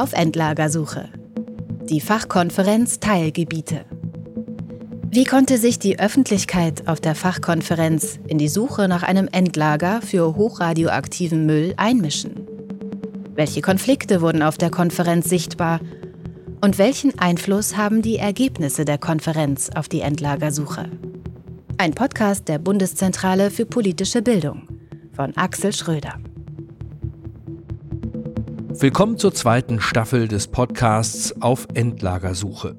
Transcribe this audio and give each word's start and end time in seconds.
Auf 0.00 0.14
Endlagersuche. 0.14 1.10
Die 1.82 2.00
Fachkonferenz 2.00 3.00
Teilgebiete. 3.00 3.84
Wie 5.10 5.24
konnte 5.24 5.58
sich 5.58 5.78
die 5.78 6.00
Öffentlichkeit 6.00 6.88
auf 6.88 7.02
der 7.02 7.14
Fachkonferenz 7.14 8.18
in 8.26 8.38
die 8.38 8.48
Suche 8.48 8.88
nach 8.88 9.02
einem 9.02 9.28
Endlager 9.30 10.00
für 10.00 10.36
hochradioaktiven 10.36 11.44
Müll 11.44 11.74
einmischen? 11.76 12.46
Welche 13.34 13.60
Konflikte 13.60 14.22
wurden 14.22 14.42
auf 14.42 14.56
der 14.56 14.70
Konferenz 14.70 15.28
sichtbar? 15.28 15.80
Und 16.62 16.78
welchen 16.78 17.18
Einfluss 17.18 17.76
haben 17.76 18.00
die 18.00 18.16
Ergebnisse 18.16 18.86
der 18.86 18.96
Konferenz 18.96 19.68
auf 19.68 19.90
die 19.90 20.00
Endlagersuche? 20.00 20.88
Ein 21.76 21.92
Podcast 21.92 22.48
der 22.48 22.58
Bundeszentrale 22.58 23.50
für 23.50 23.66
politische 23.66 24.22
Bildung 24.22 24.66
von 25.12 25.36
Axel 25.36 25.74
Schröder. 25.74 26.14
Willkommen 28.80 29.18
zur 29.18 29.34
zweiten 29.34 29.78
Staffel 29.78 30.26
des 30.26 30.48
Podcasts 30.48 31.42
auf 31.42 31.68
Endlagersuche. 31.74 32.76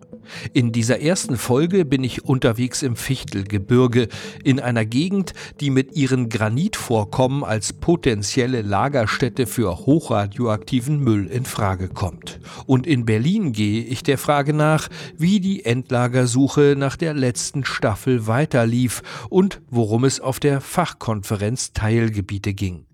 In 0.52 0.72
dieser 0.72 1.00
ersten 1.00 1.38
Folge 1.38 1.86
bin 1.86 2.04
ich 2.04 2.26
unterwegs 2.26 2.82
im 2.82 2.96
Fichtelgebirge, 2.96 4.08
in 4.44 4.60
einer 4.60 4.84
Gegend, 4.84 5.34
die 5.60 5.70
mit 5.70 5.96
ihren 5.96 6.30
Granitvorkommen 6.30 7.44
als 7.44 7.74
potenzielle 7.74 8.64
Lagerstätte 8.64 9.46
für 9.46 9.78
hochradioaktiven 9.78 11.00
Müll 11.00 11.28
in 11.28 11.46
Frage 11.46 11.88
kommt. 11.88 12.40
Und 12.66 12.88
in 12.88 13.06
Berlin 13.06 13.54
gehe 13.54 13.84
ich 13.84 14.02
der 14.02 14.18
Frage 14.18 14.54
nach, 14.54 14.90
wie 15.20 15.40
die 15.40 15.66
Endlagersuche 15.66 16.74
nach 16.76 16.96
der 16.96 17.14
letzten 17.14 17.64
Staffel 17.64 18.26
weiterlief 18.26 19.04
und 19.30 19.62
worum 19.70 20.06
es 20.06 20.20
auf 20.20 20.40
der 20.40 20.62
Fachkonferenz 20.62 21.74
Teilgebiete 21.74 22.56
ging. 22.56 22.88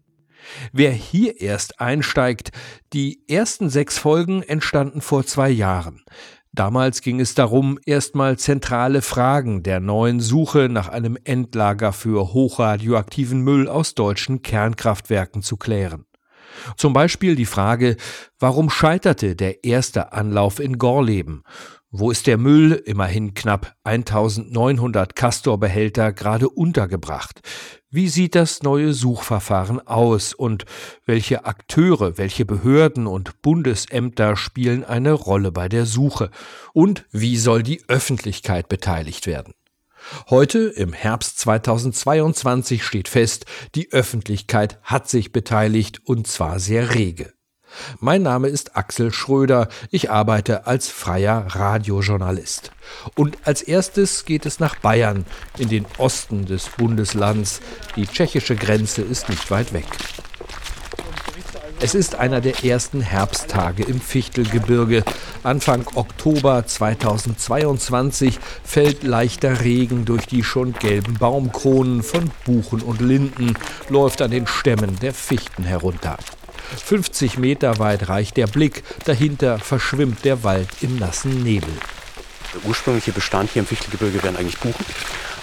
Wer 0.71 0.91
hier 0.91 1.41
erst 1.41 1.79
einsteigt, 1.79 2.51
die 2.93 3.23
ersten 3.27 3.69
sechs 3.69 3.97
Folgen 3.97 4.43
entstanden 4.43 5.01
vor 5.01 5.25
zwei 5.25 5.49
Jahren. 5.49 6.03
Damals 6.53 7.01
ging 7.01 7.19
es 7.19 7.35
darum, 7.35 7.77
erstmal 7.85 8.39
zentrale 8.39 9.03
Fragen 9.03 9.61
der 9.61 9.79
neuen 9.79 10.19
Suche 10.19 10.69
nach 10.69 10.87
einem 10.87 11.17
Endlager 11.23 11.93
für 11.93 12.33
hochradioaktiven 12.33 13.41
Müll 13.41 13.67
aus 13.67 13.93
deutschen 13.93 14.41
Kernkraftwerken 14.41 15.43
zu 15.43 15.57
klären. 15.57 16.05
Zum 16.75 16.93
Beispiel 16.93 17.35
die 17.35 17.45
Frage, 17.45 17.97
warum 18.39 18.69
scheiterte 18.69 19.35
der 19.35 19.63
erste 19.63 20.13
Anlauf 20.13 20.59
in 20.59 20.77
Gorleben? 20.77 21.43
Wo 21.99 22.11
ist 22.11 22.27
der 22.27 22.37
Müll, 22.37 22.73
immerhin 22.73 23.33
knapp 23.33 23.75
1900 23.83 25.15
Castor-Behälter, 25.15 26.13
gerade 26.13 26.47
untergebracht? 26.47 27.41
Wie 27.89 28.07
sieht 28.07 28.35
das 28.35 28.61
neue 28.61 28.93
Suchverfahren 28.93 29.79
aus 29.87 30.35
und 30.35 30.65
welche 31.07 31.45
Akteure, 31.45 32.19
welche 32.19 32.45
Behörden 32.45 33.07
und 33.07 33.41
Bundesämter 33.41 34.35
spielen 34.35 34.83
eine 34.83 35.11
Rolle 35.13 35.51
bei 35.51 35.69
der 35.69 35.87
Suche? 35.87 36.29
Und 36.71 37.07
wie 37.09 37.35
soll 37.35 37.63
die 37.63 37.81
Öffentlichkeit 37.87 38.69
beteiligt 38.69 39.25
werden? 39.25 39.55
Heute, 40.29 40.59
im 40.67 40.93
Herbst 40.93 41.39
2022, 41.39 42.83
steht 42.83 43.07
fest, 43.07 43.47
die 43.73 43.91
Öffentlichkeit 43.91 44.77
hat 44.83 45.09
sich 45.09 45.31
beteiligt 45.31 46.01
und 46.05 46.27
zwar 46.27 46.59
sehr 46.59 46.93
rege. 46.93 47.33
Mein 47.99 48.21
Name 48.21 48.47
ist 48.47 48.75
Axel 48.75 49.11
Schröder, 49.11 49.67
ich 49.91 50.11
arbeite 50.11 50.67
als 50.67 50.89
freier 50.89 51.45
Radiojournalist. 51.49 52.71
Und 53.15 53.37
als 53.45 53.61
erstes 53.61 54.25
geht 54.25 54.45
es 54.45 54.59
nach 54.59 54.75
Bayern, 54.75 55.25
in 55.57 55.69
den 55.69 55.85
Osten 55.97 56.45
des 56.45 56.69
Bundeslands. 56.69 57.61
Die 57.95 58.07
tschechische 58.07 58.55
Grenze 58.55 59.01
ist 59.01 59.29
nicht 59.29 59.51
weit 59.51 59.73
weg. 59.73 59.85
Es 61.79 61.93
ist 61.93 62.15
einer 62.15 62.41
der 62.41 62.65
ersten 62.65 63.01
Herbsttage 63.01 63.83
im 63.83 64.01
Fichtelgebirge. 64.01 65.03
Anfang 65.43 65.85
Oktober 65.93 66.65
2022 66.65 68.39
fällt 68.63 69.03
leichter 69.03 69.61
Regen 69.61 70.03
durch 70.03 70.25
die 70.25 70.43
schon 70.43 70.73
gelben 70.73 71.13
Baumkronen 71.19 72.01
von 72.01 72.31
Buchen 72.45 72.81
und 72.81 72.99
Linden, 72.99 73.53
läuft 73.89 74.23
an 74.23 74.31
den 74.31 74.47
Stämmen 74.47 74.97
der 75.01 75.13
Fichten 75.13 75.63
herunter. 75.63 76.17
50 76.85 77.37
Meter 77.37 77.79
weit 77.79 78.09
reicht 78.09 78.37
der 78.37 78.47
Blick, 78.47 78.83
dahinter 79.05 79.59
verschwimmt 79.59 80.25
der 80.25 80.43
Wald 80.43 80.69
im 80.81 80.97
nassen 80.97 81.43
Nebel. 81.43 81.73
Der 82.53 82.65
ursprüngliche 82.65 83.11
Bestand 83.11 83.51
hier 83.51 83.61
im 83.61 83.67
Fichtelgebirge 83.67 84.23
wären 84.23 84.37
eigentlich 84.37 84.59
Buchen, 84.59 84.85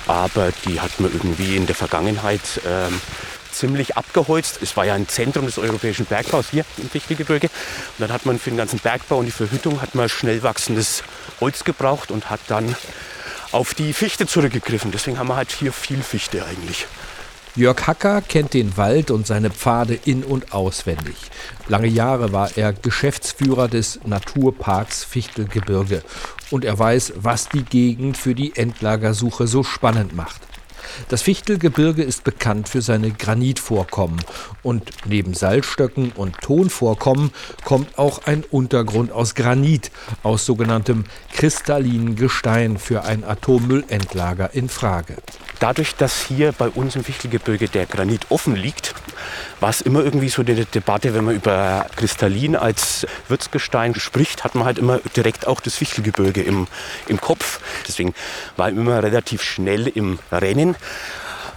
aber 0.07 0.53
die 0.67 0.81
hat 0.81 1.01
man 1.01 1.13
irgendwie 1.13 1.57
in 1.57 1.67
der 1.67 1.75
Vergangenheit 1.75 2.61
ähm, 2.67 3.01
ziemlich 3.55 3.97
abgeholzt. 3.97 4.59
Es 4.63 4.77
war 4.77 4.85
ja 4.85 4.95
ein 4.95 5.09
Zentrum 5.09 5.47
des 5.47 5.59
europäischen 5.59 6.07
Bergbaus 6.07 6.47
hier 6.51 6.65
im 6.79 6.91
Fichtelgebirge. 6.91 7.47
Und 7.47 8.01
dann 8.01 8.13
hat 8.13 8.27
man 8.27 8.39
für 8.39 8.51
den 8.51 8.57
ganzen 8.57 8.81
Bergbau 8.81 9.19
und 9.19 9.27
die 9.27 9.33
Verhüttung 9.33 9.81
hat 9.81 9.95
man 9.95 10.09
schnell 10.09 10.43
wachsendes 10.43 11.03
Holz 11.41 11.65
gebraucht 11.65 12.11
und 12.11 12.31
hat 12.31 12.41
dann 12.49 12.75
auf 13.53 13.75
die 13.75 13.93
Fichte 13.93 14.27
zurückgegriffen. 14.27 14.91
Deswegen 14.91 15.19
haben 15.19 15.29
wir 15.29 15.37
halt 15.37 15.53
hier 15.53 15.73
viel 15.73 16.03
Fichte 16.03 16.45
eigentlich. 16.45 16.87
Jörg 17.57 17.87
Hacker 17.87 18.21
kennt 18.21 18.53
den 18.53 18.77
Wald 18.77 19.13
und 19.13 19.29
seine 19.29 19.49
Pfade 19.49 19.97
in- 20.05 20.25
und 20.25 20.53
auswendig. 20.53 21.15
Lange 21.69 21.87
Jahre 21.87 22.33
war 22.33 22.51
er 22.57 22.73
Geschäftsführer 22.73 23.69
des 23.69 24.01
Naturparks 24.05 25.05
Fichtelgebirge 25.05 26.03
und 26.51 26.65
er 26.65 26.77
weiß, 26.77 27.13
was 27.15 27.49
die 27.49 27.63
Gegend 27.63 28.17
für 28.17 28.35
die 28.35 28.57
Endlagersuche 28.57 29.47
so 29.47 29.63
spannend 29.63 30.17
macht. 30.17 30.41
Das 31.09 31.23
Fichtelgebirge 31.23 32.03
ist 32.03 32.25
bekannt 32.25 32.69
für 32.69 32.83
seine 32.83 33.11
Granitvorkommen 33.11 34.21
und 34.63 34.91
neben 35.05 35.35
Salzstöcken 35.35 36.13
und 36.13 36.39
Tonvorkommen 36.41 37.31
kommt 37.65 37.99
auch 37.99 38.27
ein 38.27 38.45
Untergrund 38.51 39.13
aus 39.13 39.35
Granit, 39.35 39.91
aus 40.23 40.47
sogenanntem 40.47 41.05
kristallinen 41.33 42.17
Gestein 42.17 42.79
für 42.79 43.05
ein 43.05 43.25
Atommüllendlager 43.25 44.55
in 44.55 44.69
Frage. 44.69 45.17
Dadurch, 45.61 45.95
dass 45.95 46.25
hier 46.25 46.53
bei 46.53 46.69
uns 46.69 46.97
im 46.97 47.05
Fichtelgebirge 47.05 47.69
der 47.69 47.87
Granit 47.87 48.27
offen 48.31 48.57
liegt, 48.57 48.95
war 49.61 49.71
es 49.71 49.81
immer 49.81 50.05
irgendwie 50.05 50.29
so 50.29 50.43
eine 50.43 50.65
Debatte, 50.65 51.15
wenn 51.15 51.25
man 51.25 51.35
über 51.35 51.87
Kristallin 51.97 52.57
als 52.57 53.07
Würzgestein 53.29 53.95
spricht, 53.95 54.45
hat 54.45 54.55
man 54.55 54.65
halt 54.65 54.79
immer 54.79 54.99
direkt 55.17 55.47
auch 55.47 55.61
das 55.61 55.77
Fichtelgebirge 55.77 56.43
im, 56.43 56.67
im 57.09 57.21
Kopf. 57.21 57.61
Deswegen 57.87 58.15
war 58.57 58.69
ich 58.69 58.77
immer 58.77 59.03
relativ 59.03 59.43
schnell 59.43 59.87
im 59.89 60.19
Rennen. 60.31 60.77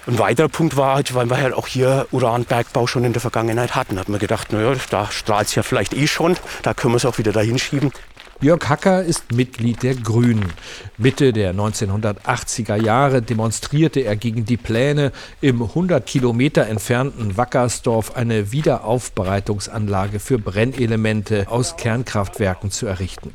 Ein 0.07 0.19
weiterer 0.19 0.47
Punkt 0.47 0.77
war 0.77 0.95
halt, 0.95 1.13
weil 1.15 1.29
wir 1.29 1.37
halt 1.37 1.53
auch 1.53 1.67
hier 1.67 2.07
Uranbergbau 2.11 2.87
schon 2.87 3.03
in 3.03 3.11
der 3.11 3.21
Vergangenheit 3.21 3.75
hatten. 3.75 3.99
Hat 3.99 4.07
man 4.07 4.19
gedacht, 4.19 4.53
naja, 4.53 4.73
da 4.89 5.11
strahlt 5.11 5.47
es 5.47 5.55
ja 5.55 5.63
vielleicht 5.63 5.93
eh 5.93 6.07
schon, 6.07 6.37
da 6.61 6.73
können 6.73 6.93
wir 6.93 6.97
es 6.97 7.05
auch 7.05 7.17
wieder 7.17 7.33
dahin 7.33 7.59
schieben. 7.59 7.91
Jörg 8.39 8.69
Hacker 8.69 9.03
ist 9.03 9.31
Mitglied 9.31 9.81
der 9.81 9.95
Grünen. 9.95 10.53
Mitte 10.99 11.33
der 11.33 11.55
1980er 11.55 12.75
Jahre 12.75 13.23
demonstrierte 13.23 14.01
er 14.01 14.15
gegen 14.15 14.45
die 14.45 14.57
Pläne, 14.57 15.11
im 15.41 15.63
100 15.63 16.05
Kilometer 16.05 16.67
entfernten 16.67 17.35
Wackersdorf 17.35 18.15
eine 18.15 18.51
Wiederaufbereitungsanlage 18.51 20.19
für 20.19 20.37
Brennelemente 20.37 21.47
aus 21.49 21.77
Kernkraftwerken 21.77 22.69
zu 22.69 22.85
errichten. 22.85 23.33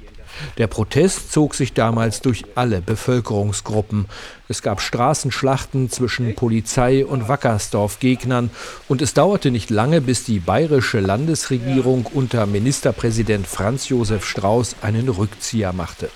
Der 0.59 0.67
Protest 0.67 1.33
zog 1.33 1.55
sich 1.55 1.73
damals 1.73 2.21
durch 2.21 2.45
alle 2.55 2.81
Bevölkerungsgruppen. 2.81 4.07
Es 4.49 4.63
gab 4.63 4.81
Straßenschlachten 4.81 5.91
zwischen 5.91 6.35
Polizei 6.35 7.05
und 7.05 7.29
Wackersdorf-Gegnern 7.29 8.51
und 8.89 9.03
es 9.03 9.15
dauerte 9.15 9.51
nicht 9.51 9.71
lange, 9.71 10.01
bis 10.01 10.25
die 10.25 10.39
bayerische 10.39 11.01
Landesregierung 11.01 12.07
unter 12.07 12.47
Ministerpräsident 12.47 13.47
Franz 13.47 13.89
Josef 13.89 14.25
Strauß 14.27 14.77
einen 14.83 15.09
Rückzieher 15.09 15.73
machte. 15.73 16.11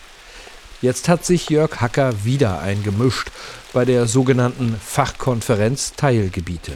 Jetzt 0.82 1.08
hat 1.08 1.24
sich 1.24 1.48
Jörg 1.48 1.80
Hacker 1.80 2.24
wieder 2.24 2.60
eingemischt 2.60 3.30
bei 3.72 3.84
der 3.84 4.06
sogenannten 4.06 4.78
Fachkonferenz 4.78 5.94
Teilgebiete. 5.96 6.72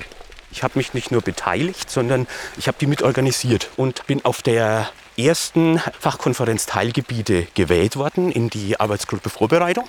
Ich 0.52 0.62
habe 0.62 0.78
mich 0.78 0.94
nicht 0.94 1.10
nur 1.10 1.20
beteiligt, 1.20 1.90
sondern 1.90 2.26
ich 2.58 2.66
habe 2.66 2.78
die 2.80 2.86
mitorganisiert 2.86 3.70
und 3.76 4.06
bin 4.06 4.24
auf 4.24 4.42
der 4.42 4.88
ersten 5.26 5.80
Fachkonferenz 5.98 6.66
Teilgebiete 6.66 7.46
gewählt 7.54 7.96
worden 7.96 8.30
in 8.30 8.50
die 8.50 8.78
Arbeitsgruppe 8.78 9.30
Vorbereitung 9.30 9.88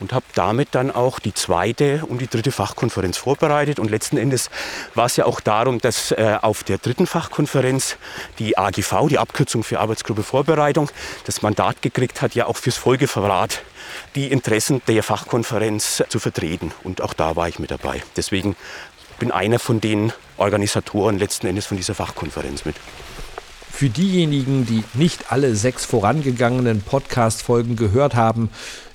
und 0.00 0.12
habe 0.12 0.24
damit 0.34 0.68
dann 0.72 0.90
auch 0.90 1.18
die 1.18 1.34
zweite 1.34 2.04
und 2.06 2.20
die 2.20 2.26
dritte 2.26 2.50
Fachkonferenz 2.50 3.18
vorbereitet. 3.18 3.78
Und 3.78 3.90
letzten 3.90 4.16
Endes 4.16 4.50
war 4.94 5.06
es 5.06 5.16
ja 5.16 5.26
auch 5.26 5.40
darum, 5.40 5.78
dass 5.78 6.10
äh, 6.10 6.38
auf 6.40 6.64
der 6.64 6.78
dritten 6.78 7.06
Fachkonferenz 7.06 7.96
die 8.38 8.58
AGV, 8.58 9.08
die 9.08 9.18
Abkürzung 9.18 9.62
für 9.62 9.78
Arbeitsgruppe 9.78 10.22
Vorbereitung, 10.22 10.90
das 11.26 11.42
Mandat 11.42 11.82
gekriegt 11.82 12.22
hat, 12.22 12.34
ja 12.34 12.46
auch 12.46 12.56
fürs 12.56 12.76
Folgeverrat 12.76 13.62
die 14.14 14.32
Interessen 14.32 14.82
der 14.88 15.02
Fachkonferenz 15.02 16.02
zu 16.08 16.18
vertreten. 16.18 16.72
Und 16.82 17.02
auch 17.02 17.14
da 17.14 17.36
war 17.36 17.48
ich 17.48 17.58
mit 17.58 17.70
dabei. 17.70 18.02
Deswegen 18.16 18.56
bin 19.18 19.30
einer 19.30 19.58
von 19.58 19.80
den 19.80 20.12
Organisatoren 20.38 21.18
letzten 21.18 21.46
Endes 21.46 21.66
von 21.66 21.76
dieser 21.76 21.94
Fachkonferenz 21.94 22.64
mit. 22.64 22.76
Für 23.80 23.88
diejenigen, 23.88 24.66
die 24.66 24.84
nicht 24.92 25.32
alle 25.32 25.56
sechs 25.56 25.86
vorangegangenen 25.86 26.82
Podcast-Folgen 26.82 27.76
gehört 27.76 28.14
haben, 28.14 28.50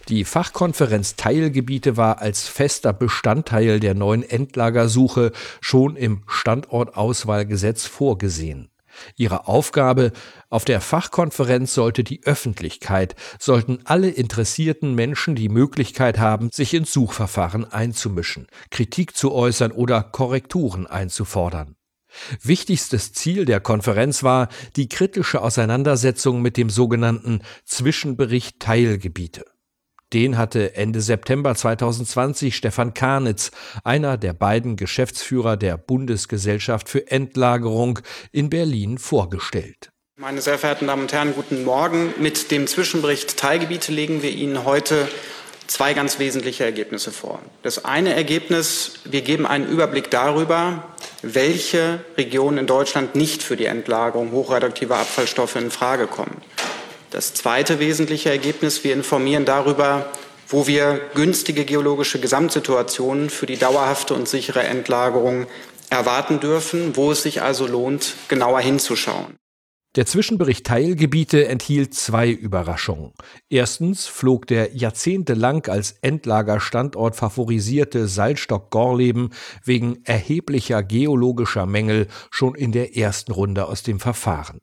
die 0.10 0.24
Fachkonferenz 0.24 1.16
Teilgebiete 1.16 1.98
war 1.98 2.22
als 2.22 2.48
fester 2.48 2.94
Bestandteil 2.94 3.80
der 3.80 3.96
neuen 3.96 4.22
Endlagersuche 4.22 5.32
schon 5.60 5.96
im 5.96 6.22
Standortauswahlgesetz 6.28 7.88
vorgesehen. 7.88 8.70
Ihre 9.16 9.48
Aufgabe 9.48 10.12
auf 10.52 10.66
der 10.66 10.82
Fachkonferenz 10.82 11.74
sollte 11.74 12.04
die 12.04 12.24
Öffentlichkeit, 12.24 13.16
sollten 13.40 13.80
alle 13.86 14.10
interessierten 14.12 14.94
Menschen 14.94 15.34
die 15.34 15.50
Möglichkeit 15.50 16.20
haben, 16.20 16.52
sich 16.54 16.76
ins 16.76 16.94
Suchverfahren 16.94 17.66
einzumischen, 17.66 18.46
Kritik 18.70 19.18
zu 19.18 19.34
äußern 19.34 19.72
oder 19.72 20.04
Korrekturen 20.04 20.86
einzufordern. 20.86 21.76
Wichtigstes 22.42 23.14
Ziel 23.14 23.46
der 23.46 23.60
Konferenz 23.60 24.24
war 24.24 24.50
die 24.76 24.90
kritische 24.90 25.42
Auseinandersetzung 25.42 26.42
mit 26.42 26.58
dem 26.58 26.70
sogenannten 26.70 27.42
Zwischenbericht 27.66 28.60
Teilgebiete. 28.60 29.46
Den 30.14 30.38
hatte 30.38 30.76
Ende 30.76 31.02
September 31.02 31.56
2020 31.56 32.56
Stefan 32.56 32.94
Karnitz, 32.94 33.52
einer 33.84 34.18
der 34.18 34.34
beiden 34.34 34.76
Geschäftsführer 34.76 35.58
der 35.58 35.78
Bundesgesellschaft 35.78 36.88
für 36.88 37.10
Endlagerung 37.10 38.00
in 38.32 38.50
Berlin, 38.50 38.98
vorgestellt. 38.98 39.90
Meine 40.18 40.42
sehr 40.42 40.58
verehrten 40.58 40.88
Damen 40.88 41.02
und 41.02 41.12
Herren, 41.12 41.34
guten 41.34 41.66
Morgen. 41.66 42.14
Mit 42.20 42.50
dem 42.52 42.68
Zwischenbericht 42.68 43.36
Teilgebiete 43.36 43.92
legen 43.92 44.22
wir 44.22 44.32
Ihnen 44.32 44.64
heute 44.64 45.10
zwei 45.68 45.94
ganz 45.94 46.20
wesentliche 46.20 46.64
Ergebnisse 46.64 47.12
vor. 47.12 47.42
Das 47.64 47.84
eine 47.84 48.14
Ergebnis, 48.14 49.00
wir 49.04 49.22
geben 49.22 49.46
einen 49.46 49.68
Überblick 49.68 50.10
darüber, 50.12 50.96
welche 51.34 52.00
Regionen 52.18 52.60
in 52.60 52.68
Deutschland 52.68 53.16
nicht 53.16 53.42
für 53.42 53.56
die 53.56 53.66
Endlagerung 53.66 54.32
hochradioaktiver 54.32 54.98
Abfallstoffe 54.98 55.56
in 55.56 55.72
Frage 55.72 56.08
kommen. 56.08 56.42
Das 57.12 57.34
zweite 57.34 57.80
wesentliche 57.80 58.30
Ergebnis, 58.30 58.84
wir 58.84 58.94
informieren 58.94 59.46
darüber, 59.46 60.12
wo 60.48 60.68
wir 60.68 61.02
günstige 61.16 61.66
geologische 61.66 62.20
Gesamtsituationen 62.20 63.30
für 63.30 63.46
die 63.46 63.58
dauerhafte 63.58 64.14
und 64.14 64.28
sichere 64.28 64.64
Endlagerung 64.64 65.48
erwarten 65.90 66.40
dürfen, 66.40 66.96
wo 66.96 67.12
es 67.12 67.24
sich 67.24 67.42
also 67.42 67.66
lohnt, 67.66 68.14
genauer 68.28 68.60
hinzuschauen. 68.60 69.38
Der 69.96 70.06
Zwischenbericht 70.06 70.66
Teilgebiete 70.66 71.48
enthielt 71.48 71.94
zwei 71.94 72.30
Überraschungen. 72.30 73.14
Erstens 73.48 74.08
flog 74.08 74.46
der 74.46 74.76
jahrzehntelang 74.76 75.66
als 75.68 75.92
Endlagerstandort 76.02 77.16
favorisierte 77.16 78.10
Salzstock 78.10 78.72
Gorleben 78.72 79.30
wegen 79.64 80.04
erheblicher 80.04 80.84
geologischer 80.84 81.66
Mängel 81.66 82.08
schon 82.30 82.56
in 82.56 82.74
der 82.74 82.98
ersten 82.98 83.32
Runde 83.32 83.68
aus 83.68 83.84
dem 83.84 84.02
Verfahren. 84.02 84.60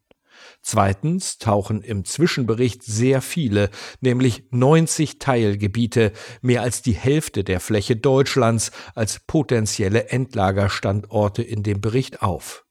Zweitens 0.61 1.39
tauchen 1.39 1.81
im 1.81 2.05
Zwischenbericht 2.05 2.83
sehr 2.83 3.23
viele, 3.23 3.71
nämlich 4.03 4.45
90 4.51 5.19
Teilgebiete, 5.19 6.13
mehr 6.43 6.61
als 6.61 6.83
die 6.83 6.93
Hälfte 6.93 7.43
der 7.43 7.61
Fläche 7.61 7.97
Deutschlands, 7.97 8.71
als 8.95 9.21
potenzielle 9.27 10.11
Endlagerstandorte 10.11 11.43
in 11.43 11.63
dem 11.63 11.81
Bericht 11.81 12.21
auf. 12.21 12.67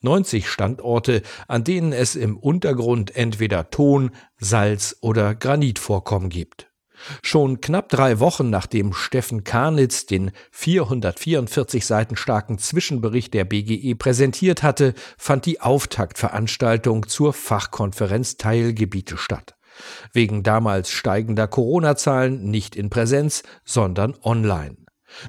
90 0.00 0.48
Standorte, 0.48 1.22
an 1.48 1.64
denen 1.64 1.92
es 1.92 2.16
im 2.16 2.36
Untergrund 2.36 3.14
entweder 3.16 3.70
Ton, 3.70 4.10
Salz 4.38 4.96
oder 5.00 5.34
Granitvorkommen 5.34 6.28
gibt. 6.28 6.70
Schon 7.22 7.60
knapp 7.60 7.88
drei 7.88 8.20
Wochen 8.20 8.50
nachdem 8.50 8.92
Steffen 8.92 9.44
Karnitz 9.44 10.06
den 10.06 10.32
444 10.50 11.86
Seiten 11.86 12.16
starken 12.16 12.58
Zwischenbericht 12.58 13.32
der 13.34 13.44
BGE 13.44 13.94
präsentiert 13.94 14.62
hatte, 14.62 14.94
fand 15.16 15.46
die 15.46 15.60
Auftaktveranstaltung 15.60 17.08
zur 17.08 17.32
Fachkonferenz 17.32 18.36
Teilgebiete 18.36 19.16
statt. 19.16 19.56
Wegen 20.12 20.42
damals 20.42 20.90
steigender 20.90 21.48
Corona-Zahlen 21.48 22.50
nicht 22.50 22.76
in 22.76 22.90
Präsenz, 22.90 23.42
sondern 23.64 24.14
online. 24.22 24.76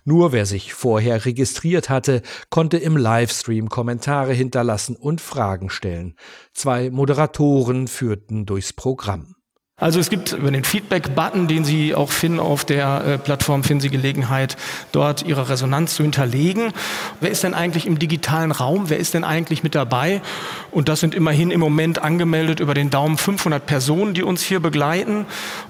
Nur 0.05 0.31
wer 0.31 0.45
sich 0.45 0.73
vorher 0.73 1.25
registriert 1.25 1.89
hatte, 1.89 2.21
konnte 2.49 2.77
im 2.77 2.97
Livestream 2.97 3.69
Kommentare 3.69 4.33
hinterlassen 4.33 4.95
und 4.95 5.21
Fragen 5.21 5.69
stellen. 5.69 6.15
Zwei 6.53 6.89
Moderatoren 6.89 7.87
führten 7.87 8.45
durchs 8.45 8.73
Programm. 8.73 9.35
Also 9.81 9.99
es 9.99 10.11
gibt 10.11 10.31
über 10.33 10.51
den 10.51 10.63
Feedback-Button, 10.63 11.47
den 11.47 11.65
Sie 11.65 11.95
auch 11.95 12.11
finden 12.11 12.39
auf 12.39 12.63
der 12.65 13.03
äh, 13.03 13.17
Plattform, 13.17 13.63
finden 13.63 13.81
Sie 13.81 13.89
Gelegenheit, 13.89 14.55
dort 14.91 15.23
Ihre 15.23 15.49
Resonanz 15.49 15.95
zu 15.95 16.03
hinterlegen. 16.03 16.71
Wer 17.19 17.31
ist 17.31 17.43
denn 17.43 17.55
eigentlich 17.55 17.87
im 17.87 17.97
digitalen 17.97 18.51
Raum? 18.51 18.91
Wer 18.91 18.99
ist 18.99 19.15
denn 19.15 19.23
eigentlich 19.23 19.63
mit 19.63 19.73
dabei? 19.73 20.21
Und 20.69 20.87
das 20.87 20.99
sind 20.99 21.15
immerhin 21.15 21.49
im 21.49 21.59
Moment 21.59 21.99
angemeldet 21.99 22.59
über 22.59 22.75
den 22.75 22.91
Daumen 22.91 23.17
500 23.17 23.65
Personen, 23.65 24.13
die 24.13 24.21
uns 24.21 24.43
hier 24.43 24.59
begleiten. 24.59 25.25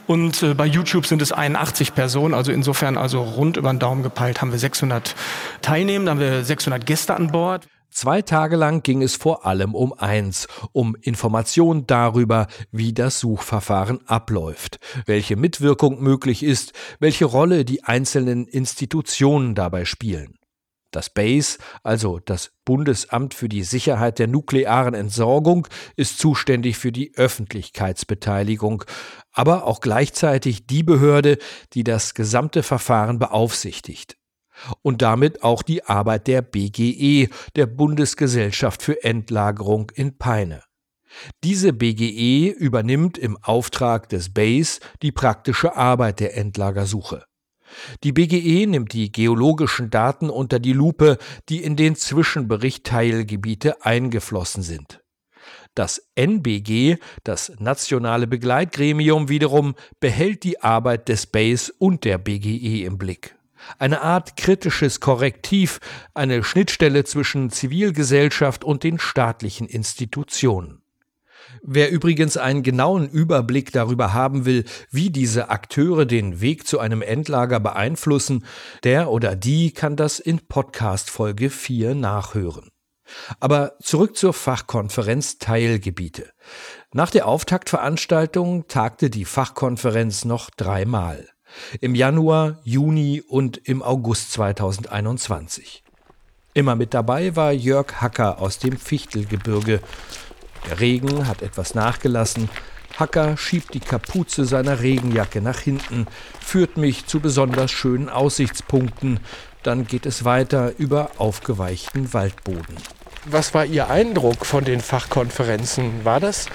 Und 0.07 0.43
äh, 0.43 0.55
bei 0.55 0.65
YouTube 0.65 1.05
sind 1.05 1.21
es 1.21 1.31
81 1.31 1.95
Personen. 1.95 2.33
Also 2.33 2.51
insofern 2.51 2.97
also 2.97 3.23
rund 3.23 3.55
über 3.55 3.71
den 3.71 3.79
Daumen 3.79 4.03
gepeilt 4.03 4.41
haben 4.41 4.51
wir 4.51 4.59
600 4.59 5.15
Teilnehmende, 5.61 6.11
haben 6.11 6.19
wir 6.19 6.43
600 6.43 6.85
Gäste 6.85 7.15
an 7.15 7.31
Bord. 7.31 7.65
Zwei 7.93 8.21
Tage 8.21 8.55
lang 8.55 8.83
ging 8.83 9.01
es 9.01 9.17
vor 9.17 9.45
allem 9.45 9.75
um 9.75 9.91
eins, 9.91 10.47
um 10.71 10.95
Information 11.01 11.85
darüber, 11.87 12.47
wie 12.71 12.93
das 12.93 13.19
Suchverfahren 13.19 13.99
abläuft, 14.07 14.79
welche 15.05 15.35
Mitwirkung 15.35 16.01
möglich 16.01 16.41
ist, 16.41 16.71
welche 16.99 17.25
Rolle 17.25 17.65
die 17.65 17.83
einzelnen 17.83 18.47
Institutionen 18.47 19.55
dabei 19.55 19.83
spielen. 19.83 20.37
Das 20.91 21.09
BASE, 21.09 21.57
also 21.83 22.19
das 22.19 22.51
Bundesamt 22.65 23.33
für 23.33 23.49
die 23.49 23.63
Sicherheit 23.63 24.19
der 24.19 24.27
nuklearen 24.27 24.93
Entsorgung, 24.93 25.67
ist 25.97 26.17
zuständig 26.17 26.77
für 26.77 26.93
die 26.93 27.13
Öffentlichkeitsbeteiligung, 27.15 28.85
aber 29.33 29.65
auch 29.65 29.81
gleichzeitig 29.81 30.65
die 30.65 30.83
Behörde, 30.83 31.37
die 31.73 31.83
das 31.83 32.13
gesamte 32.13 32.63
Verfahren 32.63 33.19
beaufsichtigt 33.19 34.17
und 34.81 35.01
damit 35.01 35.43
auch 35.43 35.63
die 35.63 35.83
Arbeit 35.83 36.27
der 36.27 36.41
BGE, 36.41 37.29
der 37.55 37.65
Bundesgesellschaft 37.65 38.81
für 38.81 39.03
Endlagerung 39.03 39.91
in 39.95 40.17
Peine. 40.17 40.63
Diese 41.43 41.73
BGE 41.73 42.49
übernimmt 42.51 43.17
im 43.17 43.37
Auftrag 43.37 44.09
des 44.09 44.33
BASE 44.33 44.79
die 45.01 45.11
praktische 45.11 45.75
Arbeit 45.75 46.19
der 46.19 46.37
Endlagersuche. 46.37 47.25
Die 48.03 48.11
BGE 48.11 48.67
nimmt 48.67 48.93
die 48.93 49.11
geologischen 49.11 49.89
Daten 49.89 50.29
unter 50.29 50.59
die 50.59 50.73
Lupe, 50.73 51.17
die 51.49 51.63
in 51.63 51.75
den 51.75 51.95
Zwischenbericht 51.95 52.85
Teilgebiete 52.85 53.85
eingeflossen 53.85 54.61
sind. 54.61 55.01
Das 55.73 56.01
NBG, 56.15 56.97
das 57.23 57.53
nationale 57.59 58.27
Begleitgremium 58.27 59.29
wiederum, 59.29 59.75
behält 60.01 60.43
die 60.43 60.61
Arbeit 60.61 61.07
des 61.07 61.27
BASE 61.27 61.71
und 61.77 62.03
der 62.03 62.17
BGE 62.17 62.83
im 62.83 62.97
Blick 62.97 63.35
eine 63.79 64.01
Art 64.01 64.37
kritisches 64.37 64.99
Korrektiv, 64.99 65.79
eine 66.13 66.43
Schnittstelle 66.43 67.03
zwischen 67.03 67.49
Zivilgesellschaft 67.49 68.63
und 68.63 68.83
den 68.83 68.99
staatlichen 68.99 69.67
Institutionen. 69.67 70.81
Wer 71.63 71.91
übrigens 71.91 72.37
einen 72.37 72.63
genauen 72.63 73.09
Überblick 73.09 73.71
darüber 73.71 74.13
haben 74.13 74.45
will, 74.45 74.65
wie 74.89 75.09
diese 75.09 75.49
Akteure 75.49 76.05
den 76.05 76.41
Weg 76.41 76.65
zu 76.65 76.79
einem 76.79 77.01
Endlager 77.01 77.59
beeinflussen, 77.59 78.45
der 78.83 79.09
oder 79.09 79.35
die 79.35 79.71
kann 79.71 79.95
das 79.95 80.19
in 80.19 80.47
Podcast 80.47 81.09
Folge 81.09 81.49
4 81.49 81.95
nachhören. 81.95 82.69
Aber 83.39 83.73
zurück 83.81 84.15
zur 84.15 84.33
Fachkonferenz 84.33 85.37
Teilgebiete. 85.37 86.31
Nach 86.93 87.09
der 87.09 87.27
Auftaktveranstaltung 87.27 88.67
tagte 88.67 89.09
die 89.09 89.25
Fachkonferenz 89.25 90.23
noch 90.23 90.49
dreimal 90.49 91.27
im 91.79 91.95
Januar, 91.95 92.57
Juni 92.63 93.21
und 93.27 93.57
im 93.57 93.81
August 93.81 94.31
2021. 94.33 95.83
Immer 96.53 96.75
mit 96.75 96.93
dabei 96.93 97.35
war 97.35 97.53
Jörg 97.53 98.01
Hacker 98.01 98.39
aus 98.39 98.59
dem 98.59 98.77
Fichtelgebirge. 98.77 99.79
Der 100.69 100.79
Regen 100.79 101.27
hat 101.27 101.41
etwas 101.41 101.75
nachgelassen. 101.75 102.49
Hacker 102.97 103.37
schiebt 103.37 103.73
die 103.73 103.79
Kapuze 103.79 104.45
seiner 104.45 104.81
Regenjacke 104.81 105.41
nach 105.41 105.59
hinten, 105.59 106.07
führt 106.39 106.77
mich 106.77 107.05
zu 107.05 107.19
besonders 107.19 107.71
schönen 107.71 108.09
Aussichtspunkten. 108.09 109.21
Dann 109.63 109.87
geht 109.87 110.05
es 110.05 110.25
weiter 110.25 110.73
über 110.77 111.11
aufgeweichten 111.17 112.13
Waldboden. 112.13 112.75
Was 113.25 113.53
war 113.53 113.65
Ihr 113.65 113.89
Eindruck 113.89 114.45
von 114.45 114.65
den 114.65 114.81
Fachkonferenzen? 114.81 116.03
War 116.03 116.19
das 116.19 116.47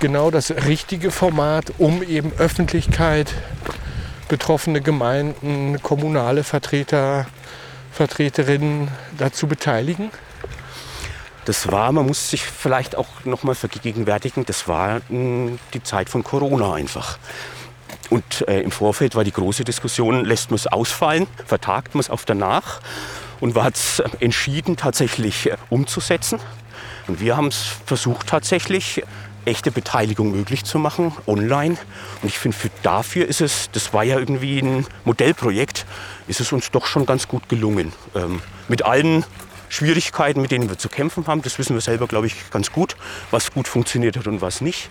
genau 0.00 0.30
das 0.30 0.50
richtige 0.50 1.10
Format, 1.10 1.72
um 1.78 2.02
eben 2.02 2.32
Öffentlichkeit 2.36 3.32
betroffene 4.30 4.80
Gemeinden, 4.80 5.82
kommunale 5.82 6.44
Vertreter, 6.44 7.26
Vertreterinnen 7.92 8.88
dazu 9.18 9.48
beteiligen? 9.48 10.10
Das 11.46 11.70
war, 11.72 11.90
man 11.90 12.06
muss 12.06 12.30
sich 12.30 12.44
vielleicht 12.44 12.94
auch 12.96 13.24
noch 13.24 13.42
mal 13.42 13.56
vergegenwärtigen, 13.56 14.46
das 14.46 14.68
war 14.68 15.00
hm, 15.08 15.58
die 15.74 15.82
Zeit 15.82 16.08
von 16.08 16.22
Corona 16.22 16.74
einfach. 16.74 17.18
Und 18.08 18.46
äh, 18.48 18.60
im 18.60 18.70
Vorfeld 18.70 19.16
war 19.16 19.24
die 19.24 19.32
große 19.32 19.64
Diskussion, 19.64 20.24
lässt 20.24 20.50
man 20.50 20.56
es 20.56 20.68
ausfallen, 20.68 21.26
vertagt 21.44 21.94
man 21.96 22.00
es 22.00 22.08
auf 22.08 22.24
danach 22.24 22.80
und 23.40 23.56
war 23.56 23.68
es 23.68 24.00
entschieden, 24.20 24.76
tatsächlich 24.76 25.50
äh, 25.50 25.56
umzusetzen. 25.70 26.38
Und 27.08 27.20
wir 27.20 27.36
haben 27.36 27.48
es 27.48 27.64
versucht, 27.84 28.28
tatsächlich 28.28 29.02
echte 29.50 29.70
Beteiligung 29.70 30.32
möglich 30.32 30.64
zu 30.64 30.78
machen, 30.78 31.12
online. 31.26 31.76
Und 32.22 32.28
ich 32.28 32.38
finde, 32.38 32.56
dafür 32.82 33.26
ist 33.26 33.40
es, 33.40 33.70
das 33.72 33.92
war 33.92 34.04
ja 34.04 34.18
irgendwie 34.18 34.60
ein 34.60 34.86
Modellprojekt, 35.04 35.84
ist 36.28 36.40
es 36.40 36.52
uns 36.52 36.70
doch 36.70 36.86
schon 36.86 37.04
ganz 37.04 37.28
gut 37.28 37.48
gelungen. 37.48 37.92
Ähm, 38.14 38.40
mit 38.68 38.84
allen 38.84 39.24
Schwierigkeiten, 39.68 40.40
mit 40.40 40.50
denen 40.50 40.68
wir 40.68 40.78
zu 40.78 40.88
kämpfen 40.88 41.26
haben. 41.26 41.42
Das 41.42 41.58
wissen 41.58 41.74
wir 41.74 41.80
selber, 41.80 42.06
glaube 42.06 42.26
ich, 42.26 42.50
ganz 42.50 42.72
gut, 42.72 42.96
was 43.30 43.52
gut 43.52 43.68
funktioniert 43.68 44.16
hat 44.16 44.26
und 44.26 44.40
was 44.40 44.60
nicht. 44.60 44.88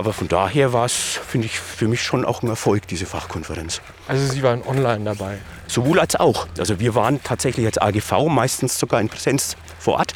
Aber 0.00 0.14
von 0.14 0.28
daher 0.28 0.72
war 0.72 0.86
es, 0.86 0.94
finde 1.28 1.46
ich, 1.46 1.60
für 1.60 1.86
mich 1.86 2.02
schon 2.02 2.24
auch 2.24 2.42
ein 2.42 2.48
Erfolg, 2.48 2.86
diese 2.88 3.04
Fachkonferenz. 3.04 3.82
Also 4.08 4.32
Sie 4.32 4.42
waren 4.42 4.62
online 4.62 5.04
dabei? 5.04 5.38
Sowohl 5.66 6.00
als 6.00 6.16
auch. 6.16 6.48
Also 6.58 6.80
wir 6.80 6.94
waren 6.94 7.22
tatsächlich 7.22 7.66
als 7.66 7.76
AGV 7.76 8.28
meistens 8.28 8.78
sogar 8.78 9.00
in 9.00 9.10
Präsenz 9.10 9.56
vor 9.80 9.94
Ort. 9.94 10.12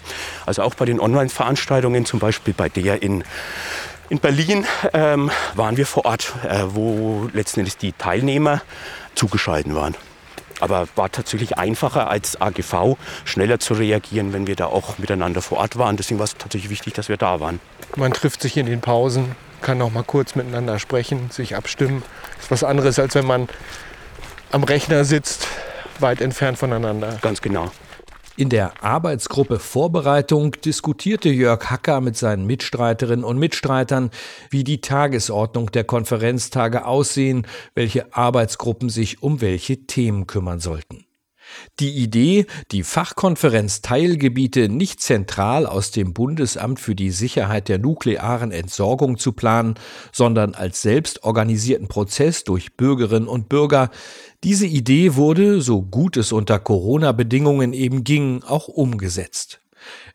Also 0.47 0.63
auch 0.63 0.75
bei 0.75 0.85
den 0.85 1.01
Online-Veranstaltungen, 1.01 2.07
zum 2.07 2.21
Beispiel 2.21 2.55
bei 2.55 2.69
der 2.69 3.03
in, 3.03 3.25
in 4.09 4.19
Berlin, 4.19 4.67
ähm, 4.93 5.31
waren 5.55 5.77
wir 5.77 5.87
vor 5.87 6.05
Ort, 6.05 6.35
äh, 6.49 6.63
wo 6.69 7.29
letztendlich 7.33 7.77
die 7.77 7.93
Teilnehmer 7.93 8.63
zugeschaltet 9.15 9.75
waren. 9.75 9.95
Aber 10.61 10.87
war 10.95 11.11
tatsächlich 11.11 11.59
einfacher 11.59 12.09
als 12.09 12.41
AGV, 12.41 12.97
schneller 13.25 13.59
zu 13.59 13.75
reagieren, 13.75 14.33
wenn 14.33 14.47
wir 14.47 14.57
da 14.57 14.67
auch 14.67 14.99
miteinander 14.99 15.43
vor 15.43 15.59
Ort 15.59 15.77
waren. 15.77 15.97
Deswegen 15.97 16.21
war 16.21 16.25
es 16.25 16.37
tatsächlich 16.37 16.71
wichtig, 16.71 16.95
dass 16.95 17.09
wir 17.09 17.17
da 17.17 17.41
waren. 17.41 17.61
Man 17.97 18.13
trifft 18.13 18.41
sich 18.41 18.57
in 18.57 18.67
den 18.67 18.81
Pausen, 18.81 19.35
kann 19.63 19.79
noch 19.79 19.91
mal 19.91 20.05
kurz 20.05 20.37
miteinander 20.37 20.79
sprechen, 20.79 21.31
sich 21.31 21.57
abstimmen. 21.57 22.03
Das 22.37 22.45
ist 22.45 22.51
was 22.51 22.65
anderes, 22.65 22.99
als 22.99 23.15
wenn 23.15 23.27
man 23.27 23.49
am 24.53 24.63
Rechner 24.63 25.05
sitzt, 25.05 25.49
weit 25.99 26.21
entfernt 26.21 26.59
voneinander. 26.59 27.19
Ganz 27.21 27.43
genau. 27.43 27.73
In 28.37 28.49
der 28.49 28.83
Arbeitsgruppe 28.83 29.61
Vorbereitung 29.61 30.53
diskutierte 30.61 31.29
Jörg 31.29 31.71
Hacker 31.71 32.01
mit 32.01 32.17
seinen 32.17 32.47
Mitstreiterinnen 32.47 33.25
und 33.25 33.39
Mitstreitern, 33.39 34.11
wie 34.51 34.65
die 34.65 34.81
Tagesordnung 34.81 35.71
der 35.71 35.85
Konferenztage 35.85 36.85
aussehen, 36.85 37.47
welche 37.77 38.13
Arbeitsgruppen 38.13 38.89
sich 38.89 39.23
um 39.23 39.41
welche 39.41 39.87
Themen 39.87 40.27
kümmern 40.27 40.59
sollten. 40.59 41.04
Die 41.81 41.91
Idee, 41.91 42.47
die 42.71 42.83
Fachkonferenz-Teilgebiete 42.83 44.69
nicht 44.69 45.01
zentral 45.01 45.67
aus 45.67 45.91
dem 45.91 46.13
Bundesamt 46.13 46.81
für 46.81 46.95
die 46.95 47.11
Sicherheit 47.11 47.69
der 47.69 47.79
nuklearen 47.79 48.53
Entsorgung 48.53 49.19
zu 49.19 49.33
planen, 49.33 49.75
sondern 50.13 50.55
als 50.55 50.83
selbstorganisierten 50.83 51.89
Prozess 51.89 52.45
durch 52.45 52.77
Bürgerinnen 52.77 53.29
und 53.29 53.49
Bürger, 53.49 53.91
diese 54.45 54.67
Idee 54.67 55.15
wurde, 55.15 55.61
so 55.61 55.83
gut 55.83 56.17
es 56.17 56.31
unter 56.33 56.59
Corona-Bedingungen 56.59 57.73
eben 57.73 58.05
ging, 58.05 58.43
auch 58.43 58.69
umgesetzt. 58.69 59.61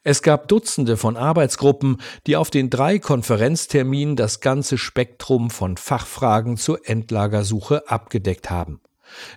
Es 0.03 0.21
gab 0.21 0.47
Dutzende 0.47 0.97
von 0.97 1.17
Arbeitsgruppen, 1.17 1.97
die 2.25 2.35
auf 2.35 2.49
den 2.49 2.69
drei 2.69 2.99
Konferenzterminen 2.99 4.15
das 4.15 4.39
ganze 4.39 4.77
Spektrum 4.77 5.49
von 5.49 5.77
Fachfragen 5.77 6.57
zur 6.57 6.87
Endlagersuche 6.87 7.89
abgedeckt 7.89 8.49
haben. 8.49 8.81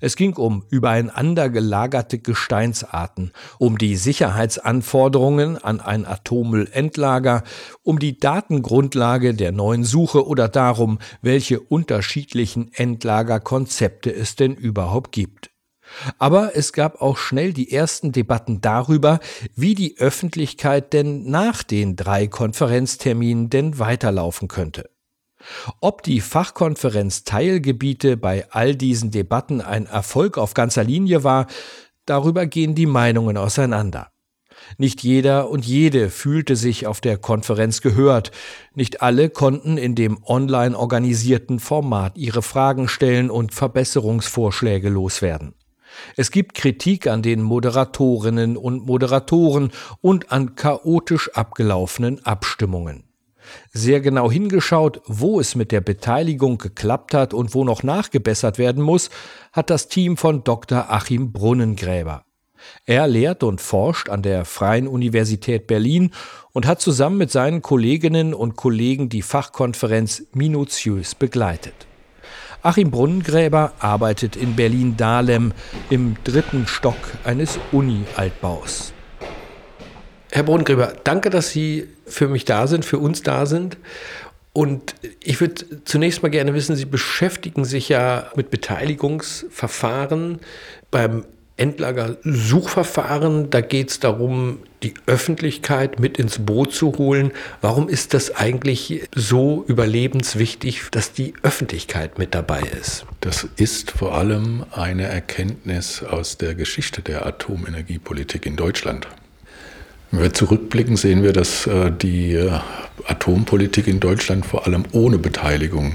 Es 0.00 0.16
ging 0.16 0.34
um 0.34 0.64
übereinander 0.70 1.48
gelagerte 1.48 2.18
Gesteinsarten, 2.18 3.32
um 3.58 3.78
die 3.78 3.96
Sicherheitsanforderungen 3.96 5.56
an 5.58 5.80
ein 5.80 6.06
Atommüllendlager, 6.06 7.42
um 7.82 7.98
die 7.98 8.18
Datengrundlage 8.18 9.34
der 9.34 9.52
neuen 9.52 9.84
Suche 9.84 10.26
oder 10.26 10.48
darum, 10.48 10.98
welche 11.20 11.60
unterschiedlichen 11.60 12.72
Endlagerkonzepte 12.72 14.14
es 14.14 14.36
denn 14.36 14.54
überhaupt 14.54 15.12
gibt. 15.12 15.50
Aber 16.18 16.56
es 16.56 16.72
gab 16.72 17.00
auch 17.02 17.18
schnell 17.18 17.52
die 17.52 17.70
ersten 17.72 18.12
Debatten 18.12 18.60
darüber, 18.60 19.20
wie 19.54 19.74
die 19.74 19.98
Öffentlichkeit 19.98 20.92
denn 20.92 21.28
nach 21.30 21.62
den 21.62 21.96
drei 21.96 22.26
Konferenzterminen 22.26 23.50
denn 23.50 23.78
weiterlaufen 23.78 24.48
könnte. 24.48 24.90
Ob 25.80 26.02
die 26.02 26.20
Fachkonferenz 26.20 27.24
Teilgebiete 27.24 28.16
bei 28.16 28.46
all 28.50 28.74
diesen 28.74 29.10
Debatten 29.10 29.60
ein 29.60 29.86
Erfolg 29.86 30.38
auf 30.38 30.54
ganzer 30.54 30.84
Linie 30.84 31.24
war, 31.24 31.46
darüber 32.06 32.46
gehen 32.46 32.74
die 32.74 32.86
Meinungen 32.86 33.36
auseinander. 33.36 34.08
Nicht 34.78 35.02
jeder 35.02 35.50
und 35.50 35.66
jede 35.66 36.10
fühlte 36.10 36.56
sich 36.56 36.86
auf 36.86 37.00
der 37.00 37.18
Konferenz 37.18 37.80
gehört, 37.80 38.30
nicht 38.74 39.02
alle 39.02 39.28
konnten 39.28 39.76
in 39.76 39.94
dem 39.94 40.22
online 40.24 40.78
organisierten 40.78 41.58
Format 41.58 42.16
ihre 42.16 42.42
Fragen 42.42 42.88
stellen 42.88 43.30
und 43.30 43.52
Verbesserungsvorschläge 43.54 44.88
loswerden. 44.88 45.54
Es 46.16 46.30
gibt 46.30 46.54
Kritik 46.54 47.06
an 47.06 47.22
den 47.22 47.42
Moderatorinnen 47.42 48.56
und 48.56 48.86
Moderatoren 48.86 49.72
und 50.00 50.32
an 50.32 50.54
chaotisch 50.54 51.30
abgelaufenen 51.34 52.24
Abstimmungen 52.24 53.11
sehr 53.72 54.00
genau 54.00 54.30
hingeschaut, 54.30 55.00
wo 55.06 55.40
es 55.40 55.54
mit 55.54 55.72
der 55.72 55.80
Beteiligung 55.80 56.58
geklappt 56.58 57.14
hat 57.14 57.34
und 57.34 57.54
wo 57.54 57.64
noch 57.64 57.82
nachgebessert 57.82 58.58
werden 58.58 58.82
muss, 58.82 59.10
hat 59.52 59.70
das 59.70 59.88
Team 59.88 60.16
von 60.16 60.44
Dr. 60.44 60.90
Achim 60.90 61.32
Brunnengräber. 61.32 62.24
Er 62.86 63.06
lehrt 63.06 63.42
und 63.42 63.60
forscht 63.60 64.08
an 64.08 64.22
der 64.22 64.44
Freien 64.44 64.86
Universität 64.86 65.66
Berlin 65.66 66.12
und 66.52 66.66
hat 66.66 66.80
zusammen 66.80 67.18
mit 67.18 67.30
seinen 67.30 67.62
Kolleginnen 67.62 68.34
und 68.34 68.56
Kollegen 68.56 69.08
die 69.08 69.22
Fachkonferenz 69.22 70.24
minutiös 70.32 71.14
begleitet. 71.14 71.74
Achim 72.62 72.92
Brunnengräber 72.92 73.72
arbeitet 73.80 74.36
in 74.36 74.54
Berlin-Dahlem 74.54 75.52
im 75.90 76.16
dritten 76.22 76.68
Stock 76.68 76.96
eines 77.24 77.58
Uni-Altbaus. 77.72 78.92
Herr 80.34 80.44
Bodengräber, 80.44 80.94
danke, 81.04 81.28
dass 81.28 81.50
Sie 81.50 81.86
für 82.06 82.26
mich 82.26 82.46
da 82.46 82.66
sind, 82.66 82.86
für 82.86 82.98
uns 82.98 83.22
da 83.22 83.44
sind. 83.44 83.76
Und 84.54 84.94
ich 85.22 85.40
würde 85.40 85.84
zunächst 85.84 86.22
mal 86.22 86.30
gerne 86.30 86.54
wissen, 86.54 86.74
Sie 86.74 86.86
beschäftigen 86.86 87.66
sich 87.66 87.90
ja 87.90 88.30
mit 88.34 88.50
Beteiligungsverfahren 88.50 90.40
beim 90.90 91.26
Endlagersuchverfahren. 91.58 93.50
Da 93.50 93.60
geht 93.60 93.90
es 93.90 94.00
darum, 94.00 94.60
die 94.82 94.94
Öffentlichkeit 95.04 96.00
mit 96.00 96.16
ins 96.18 96.38
Boot 96.38 96.72
zu 96.72 96.96
holen. 96.96 97.32
Warum 97.60 97.90
ist 97.90 98.14
das 98.14 98.34
eigentlich 98.34 99.06
so 99.14 99.66
überlebenswichtig, 99.68 100.80
dass 100.92 101.12
die 101.12 101.34
Öffentlichkeit 101.42 102.18
mit 102.18 102.34
dabei 102.34 102.62
ist? 102.80 103.04
Das 103.20 103.46
ist 103.56 103.90
vor 103.90 104.14
allem 104.14 104.64
eine 104.72 105.04
Erkenntnis 105.04 106.02
aus 106.02 106.38
der 106.38 106.54
Geschichte 106.54 107.02
der 107.02 107.26
Atomenergiepolitik 107.26 108.46
in 108.46 108.56
Deutschland. 108.56 109.06
Wenn 110.12 110.20
wir 110.20 110.34
zurückblicken, 110.34 110.96
sehen 110.96 111.22
wir, 111.22 111.32
dass 111.32 111.66
äh, 111.66 111.90
die 111.90 112.34
äh, 112.34 112.52
Atompolitik 113.06 113.88
in 113.88 113.98
Deutschland 113.98 114.44
vor 114.44 114.66
allem 114.66 114.84
ohne 114.92 115.16
Beteiligung 115.18 115.94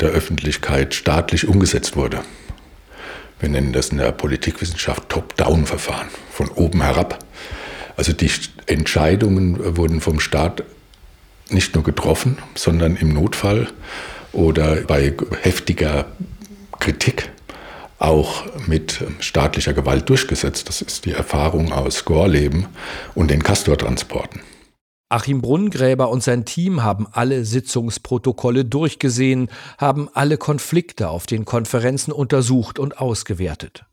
der 0.00 0.08
Öffentlichkeit 0.08 0.94
staatlich 0.94 1.46
umgesetzt 1.46 1.94
wurde. 1.94 2.22
Wir 3.38 3.50
nennen 3.50 3.74
das 3.74 3.90
in 3.90 3.98
der 3.98 4.12
Politikwissenschaft 4.12 5.10
Top-Down-Verfahren, 5.10 6.08
von 6.32 6.48
oben 6.48 6.82
herab. 6.82 7.22
Also 7.98 8.14
die 8.14 8.30
Entscheidungen 8.64 9.76
wurden 9.76 10.00
vom 10.00 10.20
Staat 10.20 10.64
nicht 11.50 11.74
nur 11.74 11.84
getroffen, 11.84 12.38
sondern 12.54 12.96
im 12.96 13.12
Notfall 13.12 13.68
oder 14.32 14.76
bei 14.76 15.12
heftiger 15.42 16.06
Kritik 16.78 17.30
auch 18.00 18.44
mit 18.66 19.04
staatlicher 19.20 19.74
Gewalt 19.74 20.08
durchgesetzt. 20.08 20.68
Das 20.68 20.82
ist 20.82 21.04
die 21.04 21.12
Erfahrung 21.12 21.72
aus 21.72 22.04
Gorleben 22.04 22.66
und 23.14 23.30
den 23.30 23.42
Castor-Transporten. 23.42 24.40
Achim 25.12 25.42
Brunngräber 25.42 26.08
und 26.08 26.22
sein 26.22 26.44
Team 26.44 26.84
haben 26.84 27.06
alle 27.10 27.44
Sitzungsprotokolle 27.44 28.64
durchgesehen, 28.64 29.50
haben 29.76 30.08
alle 30.14 30.38
Konflikte 30.38 31.08
auf 31.08 31.26
den 31.26 31.44
Konferenzen 31.44 32.12
untersucht 32.12 32.78
und 32.78 32.98
ausgewertet. 32.98 33.84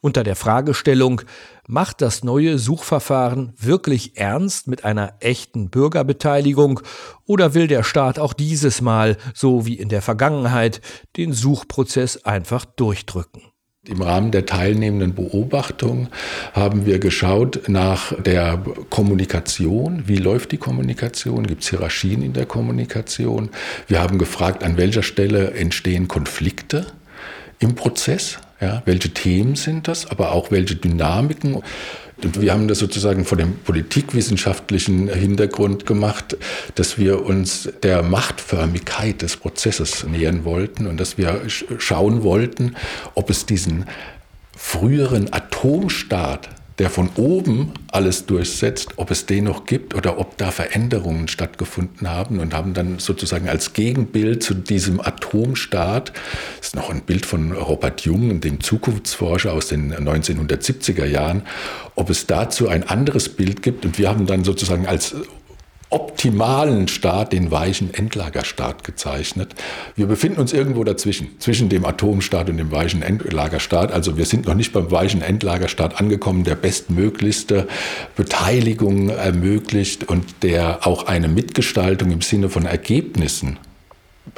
Unter 0.00 0.24
der 0.24 0.36
Fragestellung, 0.36 1.22
macht 1.66 2.02
das 2.02 2.24
neue 2.24 2.58
Suchverfahren 2.58 3.52
wirklich 3.58 4.16
ernst 4.16 4.68
mit 4.68 4.84
einer 4.84 5.14
echten 5.20 5.70
Bürgerbeteiligung 5.70 6.80
oder 7.24 7.54
will 7.54 7.68
der 7.68 7.82
Staat 7.82 8.18
auch 8.18 8.32
dieses 8.32 8.80
Mal, 8.80 9.16
so 9.34 9.64
wie 9.64 9.74
in 9.74 9.88
der 9.88 10.02
Vergangenheit, 10.02 10.80
den 11.16 11.32
Suchprozess 11.32 12.24
einfach 12.24 12.64
durchdrücken? 12.64 13.42
Im 13.84 14.00
Rahmen 14.00 14.30
der 14.30 14.46
teilnehmenden 14.46 15.12
Beobachtung 15.12 16.06
haben 16.52 16.86
wir 16.86 17.00
geschaut 17.00 17.62
nach 17.66 18.12
der 18.22 18.62
Kommunikation. 18.90 20.04
Wie 20.06 20.18
läuft 20.18 20.52
die 20.52 20.56
Kommunikation? 20.56 21.48
Gibt 21.48 21.64
es 21.64 21.70
Hierarchien 21.70 22.22
in 22.22 22.32
der 22.32 22.46
Kommunikation? 22.46 23.50
Wir 23.88 24.00
haben 24.00 24.18
gefragt, 24.18 24.62
an 24.62 24.76
welcher 24.76 25.02
Stelle 25.02 25.54
entstehen 25.54 26.06
Konflikte 26.06 26.86
im 27.58 27.74
Prozess? 27.74 28.38
Ja, 28.62 28.80
welche 28.84 29.10
Themen 29.10 29.56
sind 29.56 29.88
das, 29.88 30.06
aber 30.06 30.30
auch 30.30 30.52
welche 30.52 30.76
Dynamiken. 30.76 31.56
Und 32.22 32.40
wir 32.40 32.52
haben 32.52 32.68
das 32.68 32.78
sozusagen 32.78 33.24
vor 33.24 33.36
dem 33.36 33.56
politikwissenschaftlichen 33.56 35.08
Hintergrund 35.08 35.84
gemacht, 35.84 36.36
dass 36.76 36.96
wir 36.96 37.26
uns 37.26 37.68
der 37.82 38.04
Machtförmigkeit 38.04 39.20
des 39.22 39.36
Prozesses 39.36 40.04
nähern 40.04 40.44
wollten 40.44 40.86
und 40.86 40.98
dass 40.98 41.18
wir 41.18 41.42
schauen 41.78 42.22
wollten, 42.22 42.76
ob 43.14 43.30
es 43.30 43.46
diesen 43.46 43.86
früheren 44.56 45.32
Atomstaat 45.32 46.48
der 46.82 46.90
von 46.90 47.10
oben 47.14 47.70
alles 47.92 48.26
durchsetzt, 48.26 48.94
ob 48.96 49.12
es 49.12 49.24
den 49.24 49.44
noch 49.44 49.66
gibt 49.66 49.94
oder 49.94 50.18
ob 50.18 50.36
da 50.36 50.50
Veränderungen 50.50 51.28
stattgefunden 51.28 52.10
haben 52.10 52.40
und 52.40 52.54
haben 52.54 52.74
dann 52.74 52.98
sozusagen 52.98 53.48
als 53.48 53.72
Gegenbild 53.72 54.42
zu 54.42 54.52
diesem 54.52 55.00
Atomstaat, 55.00 56.12
das 56.58 56.66
ist 56.66 56.74
noch 56.74 56.90
ein 56.90 57.02
Bild 57.02 57.24
von 57.24 57.52
Robert 57.52 58.00
Jung, 58.00 58.40
dem 58.40 58.58
Zukunftsforscher 58.60 59.52
aus 59.52 59.68
den 59.68 59.94
1970er 59.94 61.04
Jahren, 61.04 61.42
ob 61.94 62.10
es 62.10 62.26
dazu 62.26 62.66
ein 62.66 62.82
anderes 62.82 63.28
Bild 63.28 63.62
gibt. 63.62 63.84
Und 63.84 63.96
wir 63.98 64.08
haben 64.08 64.26
dann 64.26 64.42
sozusagen 64.42 64.88
als 64.88 65.14
optimalen 65.92 66.88
Staat, 66.88 67.32
den 67.32 67.50
weichen 67.50 67.92
Endlagerstaat 67.92 68.84
gezeichnet. 68.84 69.54
Wir 69.96 70.06
befinden 70.06 70.40
uns 70.40 70.52
irgendwo 70.52 70.84
dazwischen, 70.84 71.28
zwischen 71.38 71.68
dem 71.68 71.84
Atomstaat 71.84 72.48
und 72.50 72.56
dem 72.56 72.70
weichen 72.70 73.02
Endlagerstaat. 73.02 73.92
Also 73.92 74.16
wir 74.16 74.24
sind 74.24 74.46
noch 74.46 74.54
nicht 74.54 74.72
beim 74.72 74.90
weichen 74.90 75.22
Endlagerstaat 75.22 76.00
angekommen, 76.00 76.44
der 76.44 76.54
bestmöglichste 76.54 77.68
Beteiligung 78.16 79.10
ermöglicht 79.10 80.08
und 80.08 80.24
der 80.42 80.86
auch 80.86 81.06
eine 81.06 81.28
Mitgestaltung 81.28 82.10
im 82.10 82.22
Sinne 82.22 82.48
von 82.48 82.66
Ergebnissen 82.66 83.58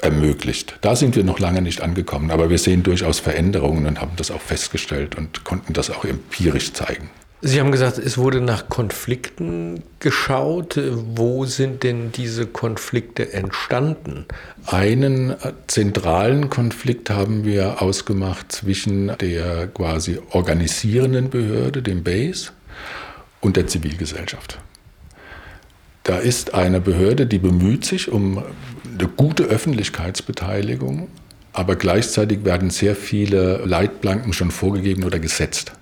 ermöglicht. 0.00 0.78
Da 0.80 0.96
sind 0.96 1.16
wir 1.16 1.24
noch 1.24 1.38
lange 1.38 1.62
nicht 1.62 1.82
angekommen, 1.82 2.30
aber 2.30 2.50
wir 2.50 2.58
sehen 2.58 2.82
durchaus 2.82 3.20
Veränderungen 3.20 3.86
und 3.86 4.00
haben 4.00 4.12
das 4.16 4.30
auch 4.30 4.40
festgestellt 4.40 5.14
und 5.14 5.44
konnten 5.44 5.72
das 5.72 5.90
auch 5.90 6.04
empirisch 6.04 6.72
zeigen. 6.72 7.10
Sie 7.40 7.60
haben 7.60 7.72
gesagt, 7.72 7.98
es 7.98 8.16
wurde 8.16 8.40
nach 8.40 8.70
Konflikten 8.70 9.82
geschaut. 9.98 10.80
Wo 11.14 11.44
sind 11.44 11.82
denn 11.82 12.10
diese 12.10 12.46
Konflikte 12.46 13.34
entstanden? 13.34 14.24
Einen 14.66 15.34
zentralen 15.66 16.48
Konflikt 16.48 17.10
haben 17.10 17.44
wir 17.44 17.82
ausgemacht 17.82 18.50
zwischen 18.50 19.12
der 19.18 19.66
quasi 19.66 20.20
organisierenden 20.30 21.28
Behörde, 21.28 21.82
dem 21.82 22.02
BASE, 22.02 22.52
und 23.42 23.56
der 23.56 23.66
Zivilgesellschaft. 23.66 24.58
Da 26.04 26.18
ist 26.18 26.54
eine 26.54 26.80
Behörde, 26.80 27.26
die 27.26 27.38
bemüht 27.38 27.84
sich 27.84 28.10
um 28.10 28.38
eine 28.38 29.08
gute 29.08 29.44
Öffentlichkeitsbeteiligung, 29.44 31.08
aber 31.52 31.76
gleichzeitig 31.76 32.44
werden 32.44 32.70
sehr 32.70 32.96
viele 32.96 33.58
Leitplanken 33.64 34.32
schon 34.32 34.50
vorgegeben 34.50 35.04
oder 35.04 35.18
gesetzt. 35.18 35.72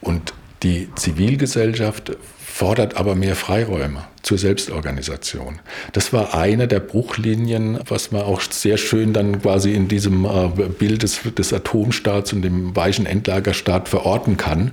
Und 0.00 0.34
die 0.62 0.88
Zivilgesellschaft 0.94 2.16
fordert 2.38 2.96
aber 2.96 3.14
mehr 3.14 3.36
Freiräume 3.36 4.04
zur 4.22 4.38
Selbstorganisation. 4.38 5.60
Das 5.92 6.12
war 6.12 6.34
eine 6.34 6.68
der 6.68 6.80
Bruchlinien, 6.80 7.78
was 7.88 8.12
man 8.12 8.22
auch 8.22 8.40
sehr 8.40 8.76
schön 8.76 9.12
dann 9.12 9.42
quasi 9.42 9.72
in 9.72 9.88
diesem 9.88 10.24
äh, 10.24 10.48
Bild 10.78 11.02
des, 11.02 11.20
des 11.36 11.52
Atomstaats 11.52 12.32
und 12.32 12.42
dem 12.42 12.74
weichen 12.76 13.06
Endlagerstaat 13.06 13.88
verorten 13.88 14.36
kann. 14.36 14.72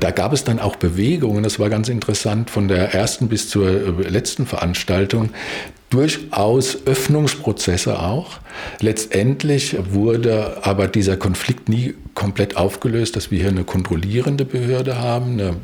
Da 0.00 0.10
gab 0.10 0.32
es 0.32 0.44
dann 0.44 0.58
auch 0.58 0.76
Bewegungen, 0.76 1.42
das 1.42 1.58
war 1.58 1.70
ganz 1.70 1.88
interessant, 1.88 2.50
von 2.50 2.68
der 2.68 2.92
ersten 2.94 3.28
bis 3.28 3.48
zur 3.48 3.68
äh, 3.68 4.08
letzten 4.08 4.46
Veranstaltung, 4.46 5.30
durchaus 5.90 6.86
Öffnungsprozesse 6.86 7.98
auch. 7.98 8.40
Letztendlich 8.80 9.76
wurde 9.90 10.58
aber 10.62 10.88
dieser 10.88 11.16
Konflikt 11.16 11.68
nie 11.68 11.94
komplett 12.14 12.56
aufgelöst, 12.56 13.16
dass 13.16 13.30
wir 13.30 13.38
hier 13.38 13.48
eine 13.48 13.64
kontrollierende 13.64 14.44
Behörde 14.44 14.98
haben, 14.98 15.34
eine 15.34 15.56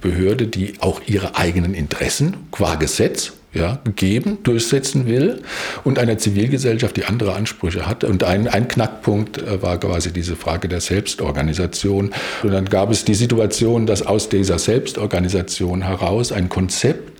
Behörde, 0.00 0.46
die 0.46 0.74
auch 0.80 1.00
ihre 1.06 1.36
eigenen 1.36 1.74
Interessen 1.74 2.36
Gesetz 2.78 3.32
ja, 3.52 3.78
geben, 3.96 4.42
durchsetzen 4.42 5.06
will 5.06 5.42
und 5.82 5.98
eine 5.98 6.18
Zivilgesellschaft, 6.18 6.96
die 6.96 7.06
andere 7.06 7.34
Ansprüche 7.34 7.86
hat. 7.86 8.04
Und 8.04 8.22
ein, 8.22 8.48
ein 8.48 8.68
Knackpunkt 8.68 9.38
äh, 9.38 9.62
war 9.62 9.78
quasi 9.78 10.12
diese 10.12 10.36
Frage 10.36 10.68
der 10.68 10.80
Selbstorganisation. 10.80 12.12
Und 12.42 12.50
dann 12.50 12.66
gab 12.66 12.90
es 12.90 13.04
die 13.04 13.14
Situation, 13.14 13.86
dass 13.86 14.02
aus 14.02 14.28
dieser 14.28 14.58
Selbstorganisation 14.58 15.82
heraus 15.82 16.32
ein 16.32 16.48
Konzept 16.48 17.16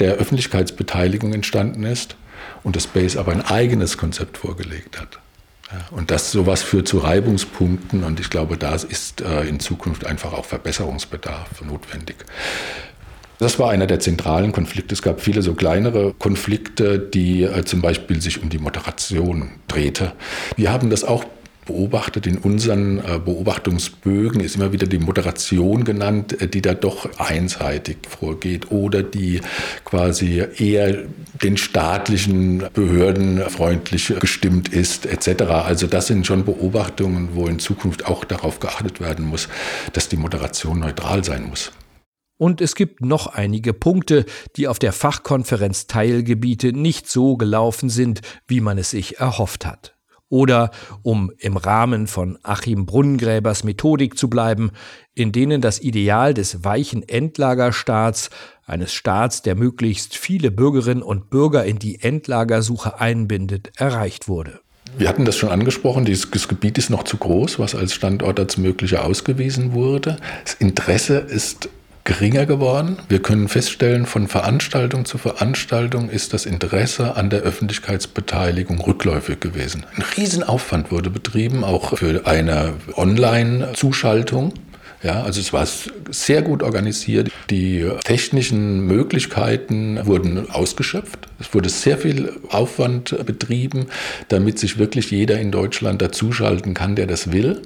der 0.00 0.14
Öffentlichkeitsbeteiligung 0.14 1.32
entstanden 1.32 1.84
ist 1.84 2.16
und 2.62 2.76
das 2.76 2.86
Base 2.86 3.18
aber 3.18 3.32
ein 3.32 3.42
eigenes 3.42 3.96
Konzept 3.96 4.38
vorgelegt 4.38 5.00
hat. 5.00 5.20
Und 5.90 6.10
das 6.10 6.30
sowas 6.30 6.62
führt 6.62 6.86
zu 6.86 6.98
Reibungspunkten 6.98 8.04
und 8.04 8.20
ich 8.20 8.30
glaube, 8.30 8.56
da 8.56 8.74
ist 8.74 9.20
äh, 9.22 9.42
in 9.48 9.60
Zukunft 9.60 10.06
einfach 10.06 10.32
auch 10.32 10.44
Verbesserungsbedarf 10.44 11.62
notwendig. 11.62 12.16
Das 13.38 13.58
war 13.58 13.70
einer 13.70 13.86
der 13.86 14.00
zentralen 14.00 14.52
Konflikte. 14.52 14.94
Es 14.94 15.02
gab 15.02 15.20
viele 15.20 15.42
so 15.42 15.54
kleinere 15.54 16.14
Konflikte, 16.14 16.98
die 16.98 17.42
äh, 17.42 17.64
zum 17.64 17.80
Beispiel 17.80 18.20
sich 18.20 18.42
um 18.42 18.48
die 18.48 18.58
Moderation 18.58 19.50
drehte. 19.66 20.12
Wir 20.56 20.72
haben 20.72 20.90
das 20.90 21.04
auch 21.04 21.24
beobachtet 21.66 22.26
in 22.26 22.38
unseren 22.38 22.98
äh, 22.98 23.18
Beobachtungsbögen 23.18 24.40
ist 24.40 24.56
immer 24.56 24.72
wieder 24.72 24.86
die 24.86 24.98
Moderation 24.98 25.84
genannt, 25.84 26.40
äh, 26.40 26.48
die 26.48 26.62
da 26.62 26.74
doch 26.74 27.08
einseitig 27.18 27.96
vorgeht 28.08 28.70
oder 28.70 29.02
die 29.02 29.40
quasi 29.84 30.44
eher 30.58 31.04
den 31.42 31.56
staatlichen 31.56 32.64
Behörden 32.72 33.40
freundlich 33.48 34.12
gestimmt 34.20 34.68
ist 34.68 35.06
etc. 35.06 35.42
Also 35.42 35.86
das 35.86 36.06
sind 36.06 36.26
schon 36.26 36.44
Beobachtungen, 36.44 37.30
wo 37.32 37.46
in 37.46 37.58
Zukunft 37.58 38.06
auch 38.06 38.24
darauf 38.24 38.60
geachtet 38.60 39.00
werden 39.00 39.26
muss, 39.26 39.48
dass 39.92 40.08
die 40.08 40.16
Moderation 40.16 40.80
neutral 40.80 41.24
sein 41.24 41.44
muss. 41.48 41.72
Und 42.36 42.60
es 42.60 42.74
gibt 42.74 43.00
noch 43.00 43.28
einige 43.28 43.72
Punkte, 43.72 44.24
die 44.56 44.66
auf 44.66 44.78
der 44.78 44.92
Fachkonferenz 44.92 45.86
Teilgebiete 45.86 46.72
nicht 46.72 47.08
so 47.08 47.36
gelaufen 47.36 47.88
sind, 47.88 48.22
wie 48.48 48.60
man 48.60 48.78
es 48.78 48.90
sich 48.90 49.18
erhofft 49.18 49.64
hat. 49.66 49.94
Oder, 50.28 50.72
um 51.02 51.30
im 51.38 51.56
Rahmen 51.56 52.08
von 52.08 52.38
Achim 52.42 52.86
Brunnengräbers 52.86 53.62
Methodik 53.62 54.18
zu 54.18 54.28
bleiben, 54.28 54.72
in 55.14 55.30
denen 55.30 55.60
das 55.60 55.80
Ideal 55.80 56.34
des 56.34 56.64
weichen 56.64 57.08
Endlagerstaats, 57.08 58.30
eines 58.66 58.92
Staats, 58.92 59.42
der 59.42 59.54
möglichst 59.54 60.16
viele 60.16 60.50
Bürgerinnen 60.50 61.02
und 61.02 61.30
Bürger 61.30 61.64
in 61.64 61.78
die 61.78 62.00
Endlagersuche 62.00 62.98
einbindet, 62.98 63.70
erreicht 63.76 64.26
wurde. 64.26 64.60
Wir 64.96 65.08
hatten 65.08 65.24
das 65.24 65.36
schon 65.36 65.50
angesprochen, 65.50 66.04
dieses 66.04 66.30
Gebiet 66.48 66.78
ist 66.78 66.90
noch 66.90 67.02
zu 67.04 67.16
groß, 67.16 67.58
was 67.58 67.74
als 67.74 67.94
Standort 67.94 68.40
als 68.40 68.56
möglicher 68.56 69.04
ausgewiesen 69.04 69.72
wurde. 69.72 70.16
Das 70.44 70.54
Interesse 70.54 71.18
ist 71.18 71.68
geringer 72.04 72.44
geworden. 72.44 72.98
Wir 73.08 73.20
können 73.20 73.48
feststellen, 73.48 74.04
von 74.04 74.28
Veranstaltung 74.28 75.06
zu 75.06 75.16
Veranstaltung 75.16 76.10
ist 76.10 76.34
das 76.34 76.44
Interesse 76.44 77.16
an 77.16 77.30
der 77.30 77.40
Öffentlichkeitsbeteiligung 77.40 78.78
rückläufig 78.80 79.40
gewesen. 79.40 79.86
Ein 79.96 80.04
Riesenaufwand 80.16 80.92
wurde 80.92 81.08
betrieben, 81.08 81.64
auch 81.64 81.96
für 81.96 82.26
eine 82.26 82.74
Online-Zuschaltung. 82.94 84.52
Ja, 85.02 85.22
also 85.22 85.38
es 85.40 85.52
war 85.52 85.66
sehr 86.10 86.40
gut 86.40 86.62
organisiert. 86.62 87.30
Die 87.50 87.86
technischen 88.04 88.86
Möglichkeiten 88.86 90.00
wurden 90.06 90.50
ausgeschöpft. 90.50 91.28
Es 91.38 91.52
wurde 91.52 91.68
sehr 91.68 91.98
viel 91.98 92.32
Aufwand 92.48 93.14
betrieben, 93.26 93.86
damit 94.28 94.58
sich 94.58 94.78
wirklich 94.78 95.10
jeder 95.10 95.38
in 95.38 95.50
Deutschland 95.50 96.00
dazuschalten 96.00 96.72
kann, 96.72 96.96
der 96.96 97.06
das 97.06 97.32
will. 97.32 97.60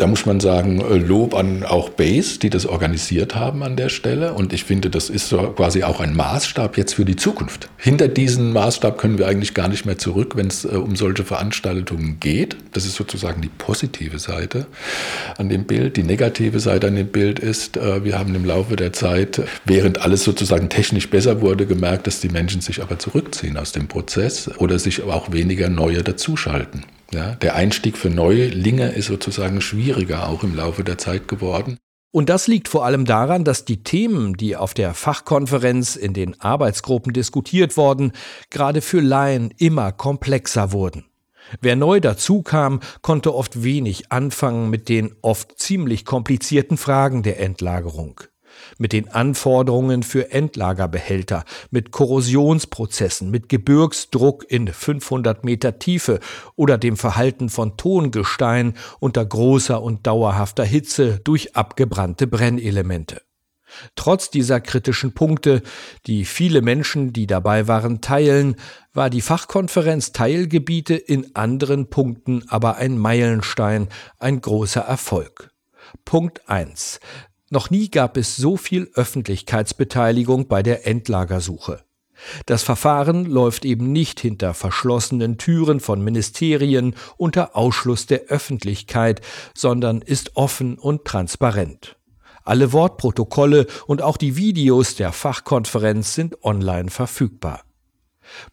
Da 0.00 0.06
muss 0.06 0.24
man 0.24 0.40
sagen, 0.40 0.80
äh, 0.80 0.96
Lob 0.96 1.34
an 1.34 1.62
auch 1.62 1.90
Base, 1.90 2.38
die 2.38 2.48
das 2.48 2.64
organisiert 2.64 3.34
haben 3.34 3.62
an 3.62 3.76
der 3.76 3.90
Stelle. 3.90 4.32
Und 4.32 4.54
ich 4.54 4.64
finde, 4.64 4.88
das 4.88 5.10
ist 5.10 5.28
so 5.28 5.36
quasi 5.36 5.82
auch 5.82 6.00
ein 6.00 6.16
Maßstab 6.16 6.78
jetzt 6.78 6.94
für 6.94 7.04
die 7.04 7.16
Zukunft. 7.16 7.68
Hinter 7.76 8.08
diesen 8.08 8.54
Maßstab 8.54 8.96
können 8.96 9.18
wir 9.18 9.28
eigentlich 9.28 9.52
gar 9.52 9.68
nicht 9.68 9.84
mehr 9.84 9.98
zurück, 9.98 10.36
wenn 10.36 10.46
es 10.46 10.64
äh, 10.64 10.68
um 10.68 10.96
solche 10.96 11.24
Veranstaltungen 11.24 12.16
geht. 12.18 12.56
Das 12.72 12.86
ist 12.86 12.94
sozusagen 12.94 13.42
die 13.42 13.50
positive 13.50 14.18
Seite 14.18 14.64
an 15.36 15.50
dem 15.50 15.64
Bild. 15.64 15.98
Die 15.98 16.02
negative 16.02 16.60
Seite 16.60 16.86
an 16.86 16.96
dem 16.96 17.08
Bild 17.08 17.38
ist, 17.38 17.76
äh, 17.76 18.02
wir 18.02 18.18
haben 18.18 18.34
im 18.34 18.46
Laufe 18.46 18.76
der 18.76 18.94
Zeit, 18.94 19.42
während 19.66 20.00
alles 20.00 20.24
sozusagen 20.24 20.70
technisch 20.70 21.10
besser 21.10 21.42
wurde, 21.42 21.66
gemerkt, 21.66 22.06
dass 22.06 22.20
die 22.20 22.30
Menschen 22.30 22.62
sich 22.62 22.80
aber 22.80 22.98
zurückziehen 22.98 23.58
aus 23.58 23.72
dem 23.72 23.86
Prozess 23.86 24.50
oder 24.56 24.78
sich 24.78 25.02
auch 25.02 25.30
weniger 25.30 25.68
neue 25.68 26.02
dazuschalten. 26.02 26.86
Ja, 27.12 27.34
der 27.34 27.56
Einstieg 27.56 27.98
für 27.98 28.10
Neulinge 28.10 28.90
ist 28.90 29.06
sozusagen 29.06 29.60
schwieriger 29.60 30.28
auch 30.28 30.44
im 30.44 30.54
Laufe 30.54 30.84
der 30.84 30.98
Zeit 30.98 31.26
geworden. 31.26 31.78
Und 32.12 32.28
das 32.28 32.48
liegt 32.48 32.68
vor 32.68 32.84
allem 32.84 33.04
daran, 33.04 33.44
dass 33.44 33.64
die 33.64 33.84
Themen, 33.84 34.34
die 34.34 34.56
auf 34.56 34.74
der 34.74 34.94
Fachkonferenz 34.94 35.94
in 35.96 36.12
den 36.12 36.40
Arbeitsgruppen 36.40 37.12
diskutiert 37.12 37.76
wurden, 37.76 38.12
gerade 38.50 38.80
für 38.80 39.00
Laien 39.00 39.54
immer 39.58 39.92
komplexer 39.92 40.72
wurden. 40.72 41.04
Wer 41.60 41.76
neu 41.76 42.00
dazukam, 42.00 42.80
konnte 43.02 43.34
oft 43.34 43.62
wenig 43.62 44.10
anfangen 44.12 44.70
mit 44.70 44.88
den 44.88 45.14
oft 45.22 45.58
ziemlich 45.58 46.04
komplizierten 46.04 46.76
Fragen 46.76 47.22
der 47.22 47.40
Endlagerung 47.40 48.20
mit 48.78 48.92
den 48.92 49.08
Anforderungen 49.08 50.02
für 50.02 50.32
Endlagerbehälter, 50.32 51.44
mit 51.70 51.90
Korrosionsprozessen, 51.90 53.30
mit 53.30 53.48
Gebirgsdruck 53.48 54.44
in 54.50 54.68
500 54.68 55.44
Meter 55.44 55.78
Tiefe 55.78 56.20
oder 56.56 56.78
dem 56.78 56.96
Verhalten 56.96 57.48
von 57.48 57.76
Tongestein 57.76 58.74
unter 58.98 59.24
großer 59.24 59.82
und 59.82 60.06
dauerhafter 60.06 60.64
Hitze 60.64 61.20
durch 61.24 61.56
abgebrannte 61.56 62.26
Brennelemente. 62.26 63.22
Trotz 63.94 64.30
dieser 64.30 64.60
kritischen 64.60 65.12
Punkte, 65.12 65.62
die 66.06 66.24
viele 66.24 66.62
Menschen, 66.62 67.12
die 67.12 67.26
dabei 67.26 67.68
waren, 67.68 68.00
teilen, 68.00 68.56
war 68.92 69.10
die 69.10 69.20
Fachkonferenz 69.20 70.12
Teilgebiete 70.12 70.94
in 70.94 71.34
anderen 71.34 71.88
Punkten 71.88 72.44
aber 72.48 72.76
ein 72.76 72.98
Meilenstein, 72.98 73.88
ein 74.18 74.40
großer 74.40 74.80
Erfolg. 74.80 75.50
Punkt 76.04 76.48
1. 76.48 77.00
Noch 77.50 77.68
nie 77.68 77.90
gab 77.90 78.16
es 78.16 78.36
so 78.36 78.56
viel 78.56 78.90
Öffentlichkeitsbeteiligung 78.94 80.46
bei 80.46 80.62
der 80.62 80.86
Endlagersuche. 80.86 81.82
Das 82.46 82.62
Verfahren 82.62 83.24
läuft 83.24 83.64
eben 83.64 83.90
nicht 83.92 84.20
hinter 84.20 84.54
verschlossenen 84.54 85.36
Türen 85.36 85.80
von 85.80 86.02
Ministerien 86.02 86.94
unter 87.16 87.56
Ausschluss 87.56 88.06
der 88.06 88.26
Öffentlichkeit, 88.28 89.20
sondern 89.54 90.00
ist 90.00 90.36
offen 90.36 90.78
und 90.78 91.04
transparent. 91.04 91.96
Alle 92.44 92.72
Wortprotokolle 92.72 93.66
und 93.86 94.00
auch 94.00 94.16
die 94.16 94.36
Videos 94.36 94.94
der 94.94 95.12
Fachkonferenz 95.12 96.14
sind 96.14 96.44
online 96.44 96.90
verfügbar. 96.90 97.64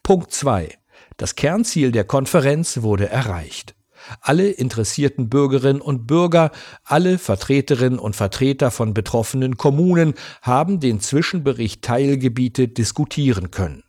Punkt 0.01 0.31
2. 0.31 0.75
Das 1.17 1.35
Kernziel 1.35 1.91
der 1.91 2.03
Konferenz 2.03 2.81
wurde 2.81 3.09
erreicht. 3.09 3.76
Alle 4.21 4.49
interessierten 4.49 5.29
Bürgerinnen 5.29 5.81
und 5.81 6.07
Bürger, 6.07 6.51
alle 6.83 7.17
Vertreterinnen 7.17 7.99
und 7.99 8.15
Vertreter 8.15 8.71
von 8.71 8.93
betroffenen 8.93 9.57
Kommunen 9.57 10.13
haben 10.41 10.79
den 10.79 10.99
Zwischenbericht 10.99 11.81
Teilgebiete 11.81 12.67
diskutieren 12.67 13.51
können. 13.51 13.83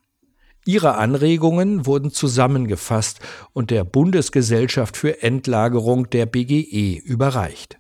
Ihre 0.64 0.96
Anregungen 0.96 1.86
wurden 1.86 2.10
zusammengefasst 2.10 3.20
und 3.54 3.70
der 3.70 3.84
Bundesgesellschaft 3.84 4.98
für 4.98 5.22
Endlagerung 5.22 6.10
der 6.10 6.26
BGE 6.26 6.98
überreicht. 6.98 7.78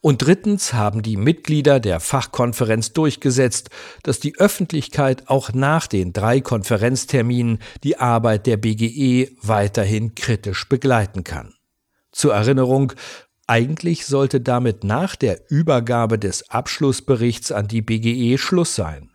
Und 0.00 0.22
drittens 0.22 0.74
haben 0.74 1.02
die 1.02 1.16
Mitglieder 1.16 1.80
der 1.80 2.00
Fachkonferenz 2.00 2.92
durchgesetzt, 2.92 3.70
dass 4.02 4.20
die 4.20 4.36
Öffentlichkeit 4.38 5.28
auch 5.28 5.52
nach 5.52 5.86
den 5.86 6.12
drei 6.12 6.40
Konferenzterminen 6.40 7.60
die 7.82 7.98
Arbeit 7.98 8.46
der 8.46 8.56
BGE 8.56 9.30
weiterhin 9.42 10.14
kritisch 10.14 10.68
begleiten 10.68 11.24
kann. 11.24 11.54
Zur 12.18 12.34
Erinnerung, 12.34 12.94
eigentlich 13.46 14.04
sollte 14.04 14.40
damit 14.40 14.82
nach 14.82 15.14
der 15.14 15.48
Übergabe 15.52 16.18
des 16.18 16.50
Abschlussberichts 16.50 17.52
an 17.52 17.68
die 17.68 17.80
BGE 17.80 18.38
Schluss 18.38 18.74
sein. 18.74 19.12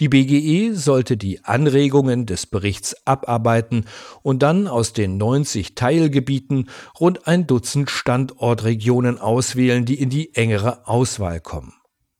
Die 0.00 0.08
BGE 0.08 0.72
sollte 0.74 1.18
die 1.18 1.44
Anregungen 1.44 2.24
des 2.24 2.46
Berichts 2.46 2.96
abarbeiten 3.06 3.84
und 4.22 4.42
dann 4.42 4.68
aus 4.68 4.94
den 4.94 5.18
90 5.18 5.74
Teilgebieten 5.74 6.70
rund 6.98 7.26
ein 7.26 7.46
Dutzend 7.46 7.90
Standortregionen 7.90 9.18
auswählen, 9.18 9.84
die 9.84 10.00
in 10.00 10.08
die 10.08 10.34
engere 10.34 10.88
Auswahl 10.88 11.40
kommen. 11.40 11.74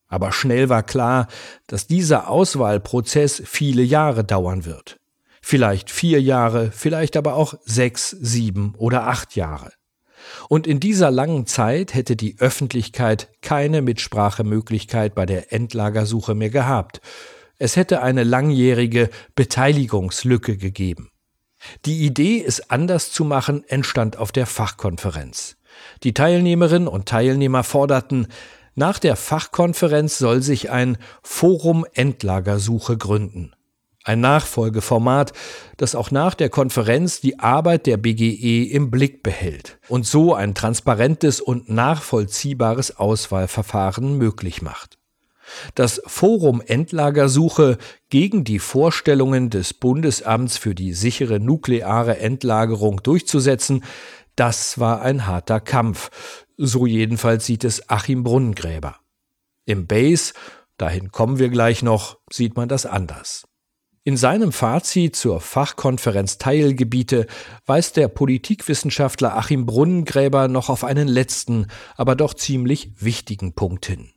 Aber 0.06 0.32
schnell 0.32 0.68
war 0.68 0.82
klar, 0.82 1.28
dass 1.66 1.86
dieser 1.86 2.28
Auswahlprozess 2.28 3.42
viele 3.46 3.82
Jahre 3.82 4.22
dauern 4.22 4.66
wird. 4.66 4.98
Vielleicht 5.40 5.90
vier 5.90 6.20
Jahre, 6.20 6.72
vielleicht 6.72 7.16
aber 7.16 7.36
auch 7.36 7.54
sechs, 7.64 8.10
sieben 8.10 8.74
oder 8.76 9.06
acht 9.06 9.34
Jahre. 9.34 9.70
Und 10.48 10.66
in 10.66 10.80
dieser 10.80 11.10
langen 11.10 11.46
Zeit 11.46 11.94
hätte 11.94 12.16
die 12.16 12.36
Öffentlichkeit 12.38 13.28
keine 13.42 13.82
Mitsprachemöglichkeit 13.82 15.14
bei 15.14 15.26
der 15.26 15.52
Endlagersuche 15.52 16.34
mehr 16.34 16.50
gehabt. 16.50 17.00
Es 17.58 17.76
hätte 17.76 18.02
eine 18.02 18.24
langjährige 18.24 19.10
Beteiligungslücke 19.34 20.56
gegeben. 20.56 21.10
Die 21.84 22.06
Idee, 22.06 22.42
es 22.42 22.70
anders 22.70 23.12
zu 23.12 23.24
machen, 23.24 23.64
entstand 23.68 24.16
auf 24.16 24.32
der 24.32 24.46
Fachkonferenz. 24.46 25.56
Die 26.02 26.14
Teilnehmerinnen 26.14 26.88
und 26.88 27.06
Teilnehmer 27.06 27.62
forderten, 27.64 28.28
nach 28.74 28.98
der 28.98 29.16
Fachkonferenz 29.16 30.18
soll 30.18 30.42
sich 30.42 30.70
ein 30.70 30.96
Forum 31.22 31.84
Endlagersuche 31.92 32.96
gründen. 32.96 33.52
Ein 34.02 34.20
Nachfolgeformat, 34.20 35.34
das 35.76 35.94
auch 35.94 36.10
nach 36.10 36.34
der 36.34 36.48
Konferenz 36.48 37.20
die 37.20 37.38
Arbeit 37.38 37.86
der 37.86 37.98
BGE 37.98 38.64
im 38.64 38.90
Blick 38.90 39.22
behält 39.22 39.78
und 39.88 40.06
so 40.06 40.34
ein 40.34 40.54
transparentes 40.54 41.40
und 41.40 41.68
nachvollziehbares 41.68 42.96
Auswahlverfahren 42.96 44.16
möglich 44.16 44.62
macht. 44.62 44.96
Das 45.74 46.00
Forum 46.06 46.62
Endlagersuche 46.64 47.76
gegen 48.08 48.44
die 48.44 48.58
Vorstellungen 48.58 49.50
des 49.50 49.74
Bundesamts 49.74 50.56
für 50.56 50.74
die 50.74 50.94
sichere 50.94 51.40
nukleare 51.40 52.18
Endlagerung 52.18 53.02
durchzusetzen, 53.02 53.84
das 54.36 54.78
war 54.78 55.02
ein 55.02 55.26
harter 55.26 55.60
Kampf. 55.60 56.10
So 56.56 56.86
jedenfalls 56.86 57.44
sieht 57.44 57.64
es 57.64 57.90
Achim 57.90 58.22
Brunnengräber. 58.22 58.96
Im 59.66 59.86
Base, 59.86 60.32
dahin 60.78 61.12
kommen 61.12 61.38
wir 61.38 61.50
gleich 61.50 61.82
noch, 61.82 62.18
sieht 62.30 62.56
man 62.56 62.68
das 62.68 62.86
anders. 62.86 63.44
In 64.02 64.16
seinem 64.16 64.50
Fazit 64.50 65.14
zur 65.14 65.42
Fachkonferenz 65.42 66.38
Teilgebiete 66.38 67.26
weist 67.66 67.98
der 67.98 68.08
Politikwissenschaftler 68.08 69.36
Achim 69.36 69.66
Brunnengräber 69.66 70.48
noch 70.48 70.70
auf 70.70 70.84
einen 70.84 71.06
letzten, 71.06 71.66
aber 71.98 72.16
doch 72.16 72.32
ziemlich 72.32 72.92
wichtigen 72.98 73.52
Punkt 73.52 73.84
hin. 73.84 74.08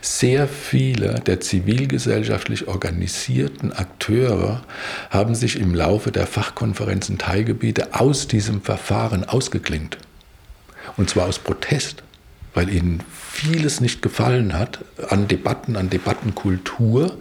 Sehr 0.00 0.46
viele 0.46 1.14
der 1.14 1.40
zivilgesellschaftlich 1.40 2.68
organisierten 2.68 3.72
Akteure 3.72 4.62
haben 5.10 5.34
sich 5.34 5.58
im 5.58 5.74
Laufe 5.74 6.12
der 6.12 6.28
Fachkonferenzen 6.28 7.18
Teilgebiete 7.18 7.92
aus 7.98 8.28
diesem 8.28 8.62
Verfahren 8.62 9.24
ausgeklingt. 9.24 9.98
Und 10.96 11.10
zwar 11.10 11.26
aus 11.26 11.40
Protest, 11.40 12.04
weil 12.54 12.72
ihnen 12.72 13.02
vieles 13.10 13.80
nicht 13.80 14.00
gefallen 14.00 14.56
hat 14.56 14.78
an 15.08 15.26
Debatten, 15.26 15.76
an 15.76 15.90
Debattenkultur 15.90 17.18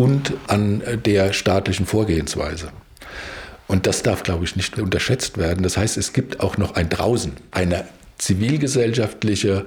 und 0.00 0.32
an 0.46 0.82
der 1.04 1.34
staatlichen 1.34 1.84
Vorgehensweise. 1.84 2.70
Und 3.68 3.86
das 3.86 4.02
darf, 4.02 4.22
glaube 4.22 4.44
ich, 4.46 4.56
nicht 4.56 4.78
unterschätzt 4.78 5.36
werden. 5.36 5.62
Das 5.62 5.76
heißt, 5.76 5.98
es 5.98 6.14
gibt 6.14 6.40
auch 6.40 6.56
noch 6.56 6.74
ein 6.74 6.88
Draußen, 6.88 7.32
eine 7.50 7.84
zivilgesellschaftliche 8.16 9.66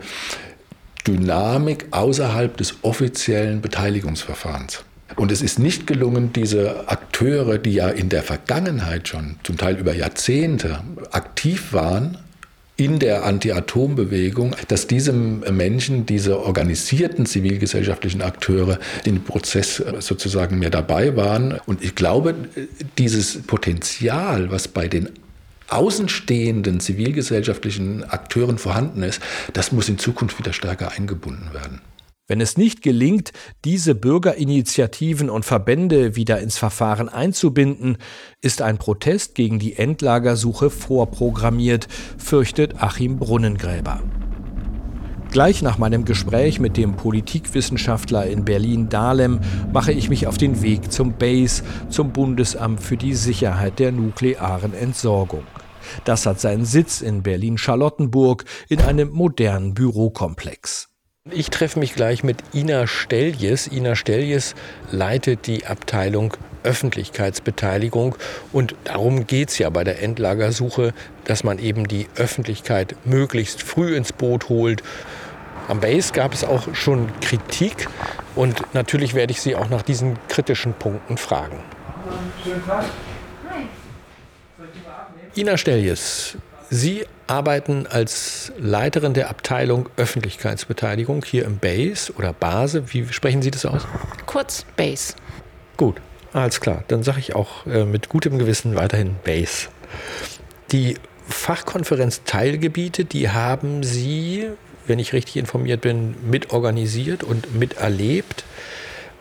Dynamik 1.06 1.86
außerhalb 1.91 2.58
des 2.58 2.78
offiziellen 2.82 3.62
Beteiligungsverfahrens. 3.62 4.84
Und 5.17 5.32
es 5.32 5.43
ist 5.43 5.60
nicht 5.60 5.86
gelungen, 5.86 6.34
diese 6.34 6.89
Akteure, 6.89 7.60
die 7.60 7.76
ja 7.76 7.89
in 7.89 8.10
der 8.10 8.24
Vergangenheit 8.24 9.08
schon 9.08 9.36
zum 9.43 9.58
Teil 9.58 9.78
über 9.78 9.93
Jahrzehnte 9.93 10.80
aktiv 11.12 11.74
waren, 11.74 12.17
in 12.75 12.97
der 12.99 13.23
Anti-Atom-Bewegung, 13.25 14.55
dass 14.67 14.88
diese 14.88 15.13
Menschen, 15.13 16.05
diese 16.05 16.39
organisierten 16.39 17.25
zivilgesellschaftlichen 17.25 18.21
Akteure, 18.21 18.79
den 19.05 19.23
Prozess 19.23 19.83
sozusagen 19.99 20.57
mehr 20.57 20.71
dabei 20.71 21.15
waren. 21.15 21.59
Und 21.65 21.83
ich 21.83 21.93
glaube, 21.93 22.33
dieses 22.97 23.43
Potenzial, 23.43 24.51
was 24.51 24.67
bei 24.67 24.88
den 24.88 25.09
außenstehenden 25.69 26.79
zivilgesellschaftlichen 26.79 28.03
Akteuren 28.03 28.57
vorhanden 28.57 29.03
ist, 29.03 29.21
das 29.53 29.71
muss 29.71 29.89
in 29.89 29.97
Zukunft 29.97 30.39
wieder 30.39 30.53
stärker 30.53 30.91
eingebunden 30.91 31.53
werden. 31.53 31.81
Wenn 32.25 32.39
es 32.39 32.55
nicht 32.55 32.81
gelingt, 32.81 33.33
diese 33.65 33.95
Bürgerinitiativen 33.95 35.29
und 35.29 35.43
Verbände 35.43 36.15
wieder 36.15 36.39
ins 36.39 36.57
Verfahren 36.57 37.09
einzubinden, 37.09 37.97
ist 38.41 38.62
ein 38.62 38.77
Protest 38.77 39.36
gegen 39.36 39.59
die 39.59 39.75
Endlagersuche 39.75 40.69
vorprogrammiert, 40.69 41.89
fürchtet 42.17 42.81
Achim 42.81 43.17
Brunnengräber. 43.17 44.01
Gleich 45.31 45.62
nach 45.62 45.77
meinem 45.77 46.05
Gespräch 46.05 46.62
mit 46.62 46.77
dem 46.77 46.95
Politikwissenschaftler 46.95 48.27
in 48.27 48.45
Berlin 48.45 48.88
Dahlem 48.88 49.41
mache 49.73 49.91
ich 49.91 50.09
mich 50.09 50.25
auf 50.25 50.38
den 50.38 50.62
Weg 50.62 50.93
zum 50.93 51.17
BASE, 51.17 51.63
zum 51.89 52.13
Bundesamt 52.13 52.81
für 52.81 52.95
die 52.95 53.15
Sicherheit 53.15 53.79
der 53.79 53.91
nuklearen 53.91 54.73
Entsorgung. 54.73 55.43
Das 56.05 56.25
hat 56.25 56.39
seinen 56.39 56.63
Sitz 56.63 57.01
in 57.01 57.21
Berlin-Charlottenburg 57.21 58.45
in 58.69 58.79
einem 58.79 59.09
modernen 59.09 59.73
Bürokomplex. 59.73 60.92
Ich 61.31 61.49
treffe 61.49 61.79
mich 61.79 61.95
gleich 61.95 62.21
mit 62.25 62.43
Ina 62.53 62.86
Steljes. 62.86 63.67
Ina 63.67 63.95
Steljes 63.95 64.55
leitet 64.91 65.47
die 65.47 65.65
Abteilung 65.65 66.33
Öffentlichkeitsbeteiligung 66.63 68.17
und 68.51 68.75
darum 68.83 69.25
geht 69.25 69.47
es 69.47 69.57
ja 69.57 69.69
bei 69.69 69.86
der 69.86 70.03
Endlagersuche, 70.03 70.93
dass 71.23 71.45
man 71.45 71.59
eben 71.59 71.88
die 71.88 72.09
Öffentlichkeit 72.17 72.97
möglichst 73.05 73.63
früh 73.63 73.95
ins 73.95 74.12
Boot 74.12 74.49
holt. 74.49 74.83
Am 75.69 75.79
Base 75.79 76.12
gab 76.12 76.33
es 76.33 76.43
auch 76.43 76.75
schon 76.75 77.07
Kritik 77.21 77.88
und 78.36 78.62
natürlich 78.73 79.13
werde 79.13 79.31
ich 79.31 79.39
Sie 79.39 79.55
auch 79.55 79.69
nach 79.69 79.81
diesen 79.81 80.19
kritischen 80.27 80.73
Punkten 80.73 81.15
fragen. 81.15 81.63
Schönen 82.43 82.65
Tag. 82.65 82.83
Ina 85.38 85.55
Steljes, 85.55 86.38
Sie 86.69 87.05
arbeiten 87.34 87.88
als 87.88 88.52
Leiterin 88.60 89.15
der 89.15 89.30
Abteilung 89.30 89.89
Öffentlichkeitsbeteiligung 89.98 91.26
hier 91.26 91.46
im 91.46 91.58
BASE 91.58 92.13
oder 92.13 92.32
Base. 92.32 92.93
Wie 92.93 93.08
sprechen 93.08 93.41
Sie 93.41 93.50
das 93.50 93.65
aus? 93.65 93.88
Kurz 94.28 94.65
BASE. 94.78 95.15
Gut, 95.76 95.96
alles 96.32 96.62
klar. 96.62 96.84
Dann 96.89 97.02
sage 97.02 97.19
ich 97.19 97.34
auch 97.34 97.65
äh, 97.65 97.86
mit 97.86 98.10
gutem 98.10 98.38
Gewissen 98.38 98.76
weiterhin 98.76 99.15
BASE. 99.24 99.69
Die 100.72 100.96
Fachkonferenz 101.28 102.22
Teilgebiete, 102.24 103.04
die 103.04 103.30
haben 103.30 103.82
Sie, 103.82 104.50
wenn 104.86 105.00
ich 105.00 105.13
richtig 105.13 105.38
informiert 105.38 105.82
bin, 105.82 106.15
mitorganisiert 106.30 107.24
und 107.24 107.56
miterlebt. 107.56 108.43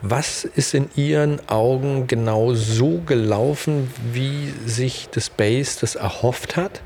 Was 0.03 0.44
ist 0.44 0.75
in 0.75 0.90
Ihren 0.96 1.48
Augen 1.48 2.09
genau 2.09 2.53
so 2.53 3.01
gelaufen, 3.07 3.90
wie 4.12 4.53
sich 4.66 5.09
das 5.12 5.31
BASE 5.31 5.81
das 5.81 5.94
erhofft 5.94 6.57
hat? 6.57 6.83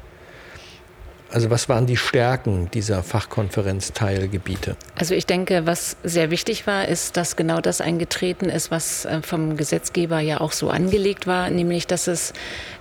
Also 1.30 1.50
was 1.50 1.68
waren 1.68 1.86
die 1.86 1.96
Stärken 1.96 2.70
dieser 2.72 3.02
Fachkonferenzteilgebiete? 3.02 4.76
Also 4.94 5.14
ich 5.14 5.26
denke, 5.26 5.66
was 5.66 5.96
sehr 6.04 6.30
wichtig 6.30 6.66
war, 6.66 6.86
ist, 6.86 7.16
dass 7.16 7.34
genau 7.34 7.60
das 7.60 7.80
eingetreten 7.80 8.48
ist, 8.48 8.70
was 8.70 9.04
äh, 9.04 9.22
vom 9.22 9.56
Gesetzgeber 9.56 10.20
ja 10.20 10.40
auch 10.40 10.52
so 10.52 10.70
angelegt 10.70 11.26
war, 11.26 11.50
nämlich 11.50 11.86
dass 11.86 12.06
es 12.06 12.32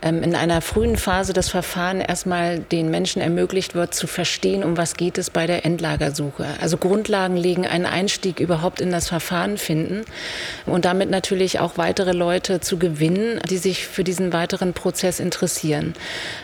ähm, 0.04 0.22
in 0.22 0.36
einer 0.36 0.62
frühen 0.62 0.96
Phase 0.96 1.34
des 1.34 1.50
Verfahrens 1.50 2.06
erstmal 2.08 2.60
den 2.60 2.92
Menschen 2.92 3.22
ermöglicht 3.22 3.74
wird, 3.74 3.96
zu 3.96 4.06
verstehen, 4.06 4.64
um 4.64 4.78
was 4.78 4.96
geht 4.96 5.18
es 5.18 5.32
bei 5.32 5.48
der 5.48 5.66
Endlagersuche. 5.66 6.46
Also 6.62 6.78
Grundlagen 6.78 7.38
legen, 7.38 7.66
einen 7.66 7.86
Einstieg 7.86 8.40
überhaupt 8.40 8.80
in 8.80 8.92
das 8.92 9.08
Verfahren 9.08 9.58
finden 9.58 10.04
und 10.68 10.86
damit 10.86 11.10
natürlich 11.10 11.60
auch 11.60 11.78
weitere 11.78 12.12
Leute 12.12 12.60
zu 12.60 12.78
gewinnen, 12.78 13.42
die 13.50 13.58
sich 13.58 13.88
für 13.88 14.04
diesen 14.04 14.34
weiteren 14.34 14.74
Prozess 14.74 15.20
interessieren. 15.20 15.96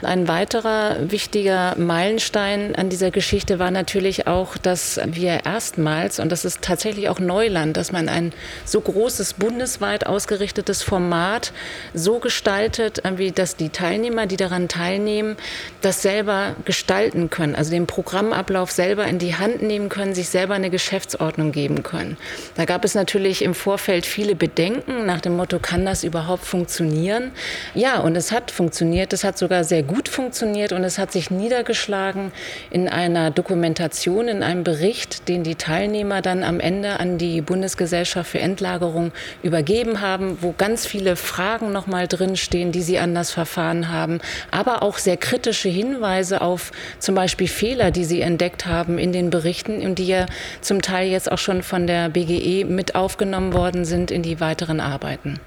Ein 0.02 0.28
weiterer 0.28 1.12
wichtiger 1.12 1.76
Meilenstein 1.92 2.74
an 2.74 2.88
dieser 2.88 3.12
Geschichte 3.12 3.60
war 3.60 3.70
natürlich 3.70 4.26
auch, 4.26 4.56
dass 4.56 4.98
wir 5.08 5.42
erstmals, 5.44 6.22
und 6.22 6.32
das 6.32 6.46
ist 6.46 6.62
tatsächlich 6.62 7.10
auch 7.10 7.20
Neuland, 7.20 7.76
dass 7.76 7.92
man 7.92 8.08
ein 8.08 8.32
so 8.64 8.80
großes 8.80 9.34
bundesweit 9.34 10.08
ausgerichtetes 10.08 10.84
Format 10.84 11.52
so 11.94 12.20
gestaltet, 12.20 13.04
äh, 13.04 13.32
dass 13.32 13.58
die 13.58 13.68
Teilnehmer, 13.72 14.26
die 14.26 14.38
daran 14.38 14.70
teilnehmen, 14.70 15.36
das 15.82 16.02
selber 16.02 16.56
gestalten 16.64 17.30
können, 17.30 17.56
also 17.56 17.72
den 17.72 17.88
Programmablauf 17.88 18.72
selber 18.72 19.04
in 19.04 19.20
die 19.20 19.36
Hand 19.36 19.62
nehmen 19.62 19.90
können, 19.90 20.16
sich 20.16 20.30
selber 20.30 20.54
eine 20.54 20.70
Geschäftsordnung 20.70 21.52
geben 21.52 21.84
können. 21.84 22.16
Da 22.56 22.64
gab 22.64 22.86
es 22.86 22.96
natürlich 22.96 23.42
im 23.42 23.54
Vorfeld 23.54 24.06
viele 24.06 24.36
Bedenken 24.36 25.06
nach 25.06 25.20
dem 25.20 25.36
Motto, 25.36 25.60
kann 25.60 25.86
das 25.86 26.06
überhaupt 26.06 26.46
funktionieren? 26.46 27.32
Ja, 27.76 28.00
und 28.00 28.16
es 28.16 28.32
hat 28.32 28.50
funktioniert, 28.50 29.12
es 29.12 29.26
hat 29.26 29.38
sogar 29.38 29.66
sehr 29.66 29.84
gut 29.84 30.08
funktioniert 30.08 30.72
und 30.72 30.86
es 30.86 30.98
hat 30.98 31.12
sich 31.12 31.30
niedergeschlagen 31.32 31.81
vorgeschlagen 31.82 32.32
in 32.70 32.88
einer 32.88 33.32
Dokumentation, 33.32 34.28
in 34.28 34.44
einem 34.44 34.64
Bericht, 34.64 35.28
den 35.28 35.44
die 35.44 35.56
Teilnehmer 35.56 36.22
dann 36.22 36.44
am 36.44 36.60
Ende 36.60 37.00
an 37.00 37.18
die 37.18 37.42
Bundesgesellschaft 37.42 38.32
für 38.32 38.40
Endlagerung 38.40 39.12
übergeben 39.44 40.02
haben, 40.02 40.38
wo 40.42 40.54
ganz 40.58 40.86
viele 40.86 41.16
Fragen 41.16 41.72
noch 41.72 41.88
mal 41.88 42.08
drinstehen, 42.08 42.72
die 42.72 42.82
sie 42.82 43.00
an 43.00 43.16
das 43.16 43.32
Verfahren 43.32 43.90
haben, 43.90 44.20
aber 44.52 44.84
auch 44.84 44.98
sehr 44.98 45.18
kritische 45.18 45.70
Hinweise 45.70 46.42
auf 46.42 46.72
zum 47.00 47.16
Beispiel 47.16 47.48
Fehler, 47.48 47.92
die 47.92 48.06
sie 48.06 48.22
entdeckt 48.22 48.66
haben 48.66 48.98
in 48.98 49.12
den 49.12 49.30
Berichten 49.30 49.82
und 49.82 49.98
die 49.98 50.08
ja 50.08 50.26
zum 50.62 50.82
Teil 50.82 51.10
jetzt 51.10 51.32
auch 51.32 51.38
schon 51.38 51.64
von 51.64 51.88
der 51.88 52.10
BGE 52.10 52.66
mit 52.66 52.96
aufgenommen 52.96 53.54
worden 53.54 53.86
sind 53.86 54.12
in 54.12 54.22
die 54.22 54.40
weiteren 54.40 54.80
Arbeiten. 54.80 55.40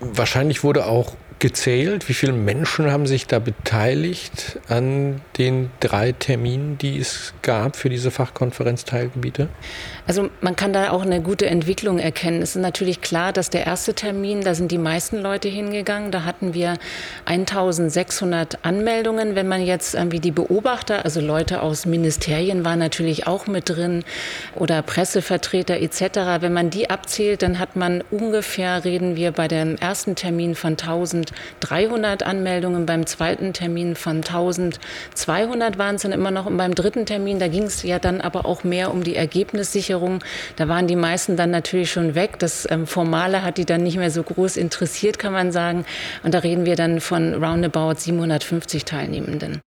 Wahrscheinlich 0.00 0.62
wurde 0.64 0.86
auch 0.86 1.14
gezählt? 1.38 2.08
Wie 2.08 2.14
viele 2.14 2.32
Menschen 2.32 2.90
haben 2.90 3.06
sich 3.06 3.26
da 3.26 3.38
beteiligt 3.38 4.58
an 4.68 5.20
den 5.38 5.70
drei 5.80 6.12
Terminen, 6.12 6.78
die 6.78 6.98
es 6.98 7.34
gab 7.42 7.76
für 7.76 7.88
diese 7.88 8.10
Fachkonferenzteilgebiete? 8.10 9.48
Also 10.06 10.28
man 10.40 10.54
kann 10.54 10.72
da 10.72 10.90
auch 10.90 11.02
eine 11.02 11.22
gute 11.22 11.46
Entwicklung 11.46 11.98
erkennen. 11.98 12.42
Es 12.42 12.56
ist 12.56 12.62
natürlich 12.62 13.00
klar, 13.00 13.32
dass 13.32 13.48
der 13.48 13.66
erste 13.66 13.94
Termin, 13.94 14.42
da 14.42 14.54
sind 14.54 14.70
die 14.70 14.78
meisten 14.78 15.18
Leute 15.18 15.48
hingegangen. 15.48 16.10
Da 16.10 16.24
hatten 16.24 16.52
wir 16.52 16.74
1600 17.24 18.64
Anmeldungen. 18.64 19.34
Wenn 19.34 19.48
man 19.48 19.62
jetzt 19.62 19.96
wie 20.10 20.20
die 20.20 20.30
Beobachter, 20.30 21.04
also 21.04 21.20
Leute 21.20 21.62
aus 21.62 21.86
Ministerien 21.86 22.64
waren 22.64 22.78
natürlich 22.78 23.26
auch 23.26 23.46
mit 23.46 23.70
drin 23.70 24.04
oder 24.54 24.82
Pressevertreter 24.82 25.78
etc. 25.80 26.40
Wenn 26.40 26.52
man 26.52 26.70
die 26.70 26.90
abzählt, 26.90 27.42
dann 27.42 27.58
hat 27.58 27.76
man 27.76 28.02
ungefähr, 28.10 28.84
reden 28.84 29.16
wir 29.16 29.32
bei 29.32 29.48
dem 29.48 29.76
ersten 29.76 30.16
Termin 30.16 30.54
von 30.54 30.76
1300 31.62 32.22
Anmeldungen, 32.22 32.86
beim 32.86 33.06
zweiten 33.06 33.52
Termin 33.52 33.96
von 33.96 34.16
1200 34.16 35.78
waren 35.78 35.96
es 35.96 36.02
dann 36.02 36.12
immer 36.12 36.30
noch 36.30 36.46
und 36.46 36.56
beim 36.56 36.74
dritten 36.74 37.06
Termin, 37.06 37.38
da 37.38 37.48
ging 37.48 37.64
es 37.64 37.82
ja 37.82 37.98
dann 37.98 38.20
aber 38.20 38.46
auch 38.46 38.64
mehr 38.64 38.92
um 38.92 39.02
die 39.02 39.16
Ergebnissicherung. 39.16 40.22
Da 40.56 40.68
waren 40.68 40.86
die 40.86 40.96
meisten 40.96 41.36
dann 41.36 41.50
natürlich 41.50 41.90
schon 41.90 42.14
weg. 42.14 42.38
Das 42.38 42.66
ähm, 42.70 42.86
Formale 42.86 43.42
hat 43.42 43.58
die 43.58 43.64
dann 43.64 43.82
nicht 43.82 43.96
mehr 43.96 44.10
so 44.10 44.22
groß 44.22 44.56
interessiert, 44.56 45.18
kann 45.18 45.32
man 45.32 45.52
sagen. 45.52 45.84
Und 46.22 46.34
da 46.34 46.38
reden 46.38 46.66
wir 46.66 46.76
dann 46.76 47.00
von 47.00 47.34
roundabout 47.34 47.94
750 47.98 48.84
Teilnehmenden. 48.84 49.60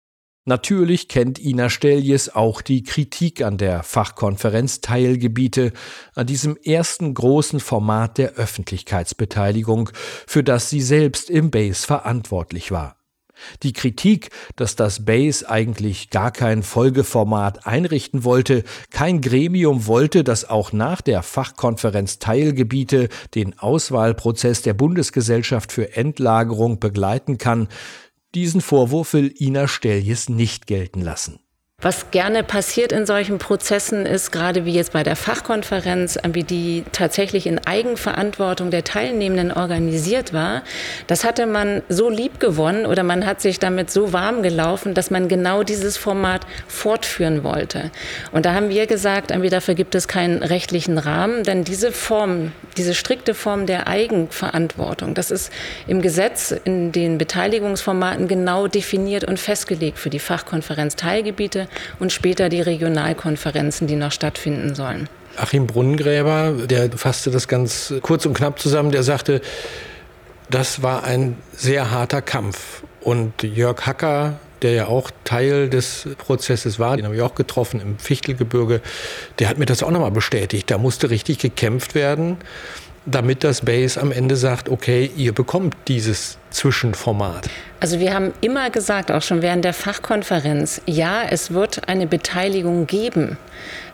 Natürlich 0.48 1.10
kennt 1.10 1.40
Ina 1.40 1.70
Steljes 1.70 2.34
auch 2.34 2.62
die 2.62 2.82
Kritik 2.82 3.42
an 3.42 3.58
der 3.58 3.84
Fachkonferenz 3.84 4.80
Teilgebiete, 4.80 5.74
an 6.16 6.26
diesem 6.26 6.56
ersten 6.56 7.14
großen 7.14 7.60
Format 7.60 8.18
der 8.18 8.36
Öffentlichkeitsbeteiligung, 8.36 9.90
für 10.26 10.46
das 10.46 10.70
sie 10.70 10.80
selbst 10.80 11.30
im 11.30 11.52
Base 11.52 11.86
verantwortlich 11.86 12.72
war. 12.72 12.96
Die 13.62 13.74
Kritik, 13.74 14.30
dass 14.56 14.78
das 14.78 15.04
Base 15.04 15.48
eigentlich 15.50 16.12
gar 16.12 16.32
kein 16.32 16.64
Folgeformat 16.64 17.68
einrichten 17.68 18.24
wollte, 18.24 18.64
kein 18.90 19.20
Gremium 19.20 19.86
wollte, 19.86 20.24
das 20.24 20.50
auch 20.50 20.72
nach 20.72 21.02
der 21.02 21.24
Fachkonferenz 21.24 22.20
Teilgebiete 22.20 23.10
den 23.36 23.60
Auswahlprozess 23.60 24.62
der 24.62 24.74
Bundesgesellschaft 24.74 25.74
für 25.74 25.96
Endlagerung 25.96 26.80
begleiten 26.80 27.38
kann, 27.38 27.68
diesen 28.38 28.62
Vorwurf 28.62 29.14
will 29.14 29.34
Ina 29.40 29.68
Stelljes 29.68 30.30
nicht 30.30 30.68
gelten 30.68 31.02
lassen. 31.02 31.40
Was 31.84 32.10
gerne 32.10 32.42
passiert 32.44 32.92
in 32.92 33.06
solchen 33.06 33.38
Prozessen 33.38 34.08
ist, 34.08 34.32
gerade 34.32 34.66
wie 34.66 34.74
jetzt 34.74 34.94
bei 34.94 35.04
der 35.04 35.16
Fachkonferenz, 35.16 36.18
wie 36.34 36.44
die 36.44 36.84
tatsächlich 36.92 37.46
in 37.46 37.60
Eigenverantwortung 37.68 38.72
der 38.72 38.84
Teilnehmenden 38.84 39.52
organisiert 39.52 40.34
war, 40.34 40.64
das 41.06 41.24
hatte 41.24 41.46
man 41.46 41.84
so 41.88 42.10
lieb 42.10 42.40
gewonnen 42.40 42.88
oder 42.88 43.04
man 43.04 43.28
hat 43.28 43.42
sich 43.42 43.60
damit 43.60 43.92
so 43.92 44.12
warm 44.12 44.42
gelaufen, 44.42 44.96
dass 44.96 45.12
man 45.12 45.28
genau 45.28 45.62
dieses 45.62 45.98
Format 45.98 46.48
fortführen 46.68 47.44
wollte. 47.44 47.92
Und 48.32 48.48
da 48.48 48.56
haben 48.56 48.70
wir 48.70 48.88
gesagt, 48.88 49.30
dafür 49.30 49.76
gibt 49.76 49.94
es 49.94 50.08
keinen 50.08 50.42
rechtlichen 50.42 50.98
Rahmen, 50.98 51.44
denn 51.44 51.64
diese 51.64 51.92
Form, 51.92 52.54
diese 52.76 52.96
strikte 52.96 53.36
Form 53.36 53.68
der 53.68 53.88
Eigenverantwortung, 53.88 55.14
das 55.14 55.30
ist 55.30 55.54
im 55.86 56.02
Gesetz 56.02 56.56
in 56.64 56.92
den 56.92 57.20
Beteiligungsformaten 57.20 58.28
genau 58.28 58.68
definiert 58.68 59.26
und 59.26 59.40
festgelegt 59.40 60.00
für 60.00 60.10
die 60.10 60.18
Fachkonferenz 60.18 60.96
Teilgebiete 60.96 61.67
und 62.00 62.12
später 62.12 62.50
die 62.50 62.62
Regionalkonferenzen, 62.62 63.88
die 63.88 63.96
noch 63.96 64.12
stattfinden 64.12 64.76
sollen. 64.76 65.10
Achim 65.38 65.68
Brunnengräber, 65.68 66.54
der 66.66 66.92
fasste 66.92 67.30
das 67.30 67.48
ganz 67.48 67.94
kurz 68.02 68.26
und 68.26 68.34
knapp 68.34 68.60
zusammen, 68.60 68.92
der 68.92 69.04
sagte, 69.04 69.42
das 70.50 70.82
war 70.82 71.04
ein 71.04 71.38
sehr 71.52 71.92
harter 71.92 72.22
Kampf. 72.22 72.84
Und 73.02 73.44
Jörg 73.44 73.86
Hacker, 73.86 74.40
der 74.62 74.72
ja 74.72 74.88
auch 74.88 75.12
Teil 75.24 75.70
des 75.70 76.08
Prozesses 76.18 76.80
war, 76.80 76.98
den 76.98 77.06
habe 77.06 77.16
ich 77.16 77.22
auch 77.22 77.36
getroffen 77.36 77.80
im 77.80 78.00
Fichtelgebirge, 78.00 78.82
der 79.40 79.50
hat 79.50 79.58
mir 79.58 79.66
das 79.66 79.84
auch 79.84 79.92
nochmal 79.92 80.12
bestätigt. 80.12 80.72
Da 80.72 80.78
musste 80.78 81.10
richtig 81.10 81.38
gekämpft 81.38 81.96
werden, 81.96 82.38
damit 83.06 83.44
das 83.44 83.62
Base 83.62 84.00
am 84.02 84.12
Ende 84.12 84.36
sagt, 84.36 84.70
okay, 84.70 85.10
ihr 85.16 85.34
bekommt 85.34 85.76
dieses 85.88 86.38
Zwischenformat. 86.58 87.48
Also 87.80 88.00
wir 88.00 88.16
haben 88.16 88.34
immer 88.42 88.72
gesagt, 88.72 89.12
auch 89.12 89.22
schon 89.22 89.44
während 89.44 89.64
der 89.64 89.74
Fachkonferenz, 89.74 90.82
ja, 90.88 91.22
es 91.30 91.54
wird 91.54 91.88
eine 91.88 92.08
Beteiligung 92.08 92.88
geben. 92.88 93.38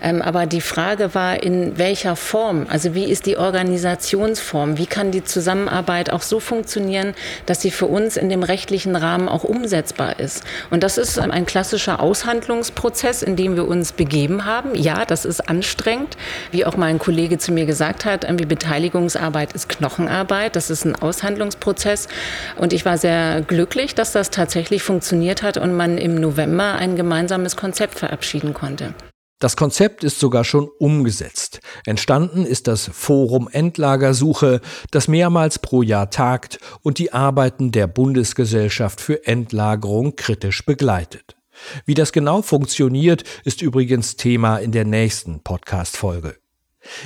Ähm, 0.02 0.21
aber 0.21 0.45
die 0.45 0.62
Frage 0.62 1.15
war, 1.15 1.41
in 1.41 1.78
welcher 1.78 2.15
Form? 2.15 2.65
Also 2.69 2.93
wie 2.93 3.06
ist 3.06 3.26
die 3.26 3.38
Organisationsform? 3.38 4.78
Wie 4.78 4.86
kann 4.86 5.12
die 5.12 5.23
Zusammenarbeit 5.23 6.12
auch 6.12 6.21
so 6.21 6.41
funktionieren, 6.41 7.13
dass 7.45 7.62
sie 7.62 7.71
für 7.71 7.86
uns 7.86 8.17
in 8.17 8.30
dem 8.30 8.43
rechtlichen 8.43 8.95
Rahmen 8.95 9.30
auch 9.30 9.45
umsetzbar 9.45 10.19
ist? 10.19 10.43
Und 10.69 10.84
das 10.84 10.97
ist 10.97 11.17
ein 11.19 11.45
klassischer 11.45 12.02
Aushandlungsprozess, 12.02 13.21
in 13.21 13.38
dem 13.38 13.56
wir 13.56 13.67
uns 13.67 13.93
begeben 13.93 14.45
haben. 14.45 14.76
Ja, 14.76 15.06
das 15.06 15.23
ist 15.23 15.49
anstrengend. 15.49 16.17
Wie 16.52 16.65
auch 16.65 16.76
mein 16.76 16.99
Kollege 16.99 17.38
zu 17.38 17.54
mir 17.54 17.65
gesagt 17.65 18.04
hat, 18.04 18.26
irgendwie 18.26 18.45
Beteiligungsarbeit 18.45 19.54
ist 19.54 19.69
Knochenarbeit. 19.69 20.58
Das 20.58 20.69
ist 20.69 20.86
ein 20.86 20.95
Aushandlungsprozess. 20.95 22.10
Und 22.57 22.73
ich 22.73 22.85
war 22.85 22.97
sehr 22.97 23.41
glücklich, 23.41 23.95
dass 23.95 24.11
das 24.11 24.29
tatsächlich 24.29 24.83
funktioniert 24.83 25.43
hat 25.43 25.57
und 25.57 25.75
man 25.75 25.97
im 25.97 26.15
November 26.15 26.75
ein 26.75 26.95
gemeinsames 26.95 27.55
Konzept 27.55 27.99
verabschieden 27.99 28.53
konnte. 28.53 28.93
Das 29.39 29.57
Konzept 29.57 30.05
ist 30.05 30.19
sogar 30.21 30.45
schon 30.45 30.69
umgesetzt. 30.79 31.59
Entstanden 31.85 32.45
ist 32.45 32.67
das 32.67 32.89
Forum 32.93 33.49
Endlagersuche, 33.51 34.61
das 34.91 35.09
mehrmals 35.09 35.59
pro 35.59 35.81
Jahr 35.81 36.09
tagt 36.09 36.59
und 36.81 36.97
die 36.97 37.11
Arbeiten 37.11 37.73
der 37.73 37.87
Bundesgesellschaft 37.87 39.01
für 39.01 39.27
Endlagerung 39.27 40.15
kritisch 40.15 40.65
begleitet. 40.65 41.35
Wie 41.85 41.93
das 41.93 42.13
genau 42.13 42.41
funktioniert, 42.41 43.23
ist 43.43 43.61
übrigens 43.61 44.15
Thema 44.15 44.59
in 44.59 44.71
der 44.71 44.85
nächsten 44.85 45.41
Podcast-Folge. 45.41 46.37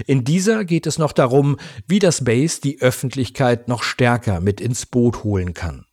In 0.06 0.24
dieser 0.24 0.66
geht 0.66 0.88
es 0.88 0.98
noch 0.98 1.12
darum, 1.12 1.58
wie 1.88 2.00
das 2.00 2.24
Base 2.24 2.62
die 2.62 2.82
Öffentlichkeit 2.82 3.68
noch 3.68 3.84
stärker 3.84 4.42
mit 4.42 4.62
ins 4.62 4.86
Boot 4.86 5.24
holen 5.24 5.54
kann. 5.54 5.86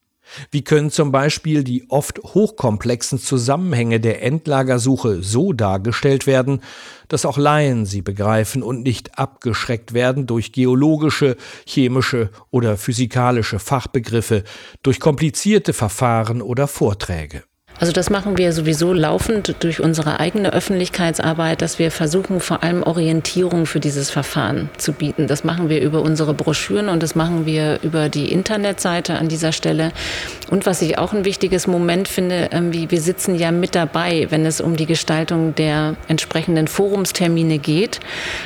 Wie 0.51 0.65
können 0.65 0.91
zum 0.91 1.13
Beispiel 1.13 1.65
die 1.65 1.89
oft 1.91 2.19
hochkomplexen 2.19 3.19
Zusammenhänge 3.19 4.01
der 4.01 4.23
Endlagersuche 4.23 5.23
so 5.23 5.53
dargestellt 5.53 6.27
werden, 6.27 6.63
dass 7.09 7.27
auch 7.27 7.37
Laien 7.37 7.87
sie 7.87 8.03
begreifen 8.03 8.63
und 8.63 8.83
nicht 8.83 9.19
abgeschreckt 9.19 9.93
werden 9.93 10.27
durch 10.27 10.53
geologische, 10.53 11.37
chemische 11.67 12.31
oder 12.51 12.77
physikalische 12.77 13.59
Fachbegriffe, 13.59 14.45
durch 14.83 14.99
komplizierte 14.99 15.73
Verfahren 15.73 16.41
oder 16.41 16.67
Vorträge. 16.67 17.45
Also 17.81 17.93
das 17.93 18.09
machen 18.09 18.39
wir 18.39 18.53
sowieso 18.53 18.93
laufend 18.93 19.57
durch 19.59 19.81
unsere 19.81 20.21
eigene 20.21 20.53
Öffentlichkeitsarbeit, 20.53 21.61
dass 21.61 21.81
wir 21.81 21.91
versuchen, 21.91 22.39
vor 22.39 22.63
allem 22.63 22.85
Orientierung 22.85 23.67
für 23.67 23.81
dieses 23.81 24.11
Verfahren 24.11 24.71
zu 24.79 24.93
bieten. 24.93 25.27
Das 25.27 25.43
machen 25.43 25.69
wir 25.69 25.81
über 25.81 26.01
unsere 26.01 26.35
Broschüren 26.35 26.89
und 26.89 27.03
das 27.03 27.17
machen 27.17 27.47
wir 27.47 27.81
über 27.83 28.09
die 28.09 28.31
Internetseite 28.31 29.17
an 29.17 29.29
dieser 29.29 29.51
Stelle. 29.51 29.91
Und 30.51 30.67
was 30.67 30.83
ich 30.83 30.99
auch 30.99 31.13
ein 31.13 31.25
wichtiges 31.25 31.67
Moment 31.67 32.07
finde, 32.07 32.49
wie 32.71 32.91
wir 32.93 33.01
sitzen 33.01 33.35
ja 33.35 33.51
mit 33.51 33.75
dabei, 33.75 34.29
wenn 34.31 34.47
es 34.47 34.61
um 34.61 34.77
die 34.77 34.87
Gestaltung 34.87 35.57
der 35.57 35.97
entsprechenden 36.07 36.69
Forumstermine 36.69 37.59
geht. 37.59 37.99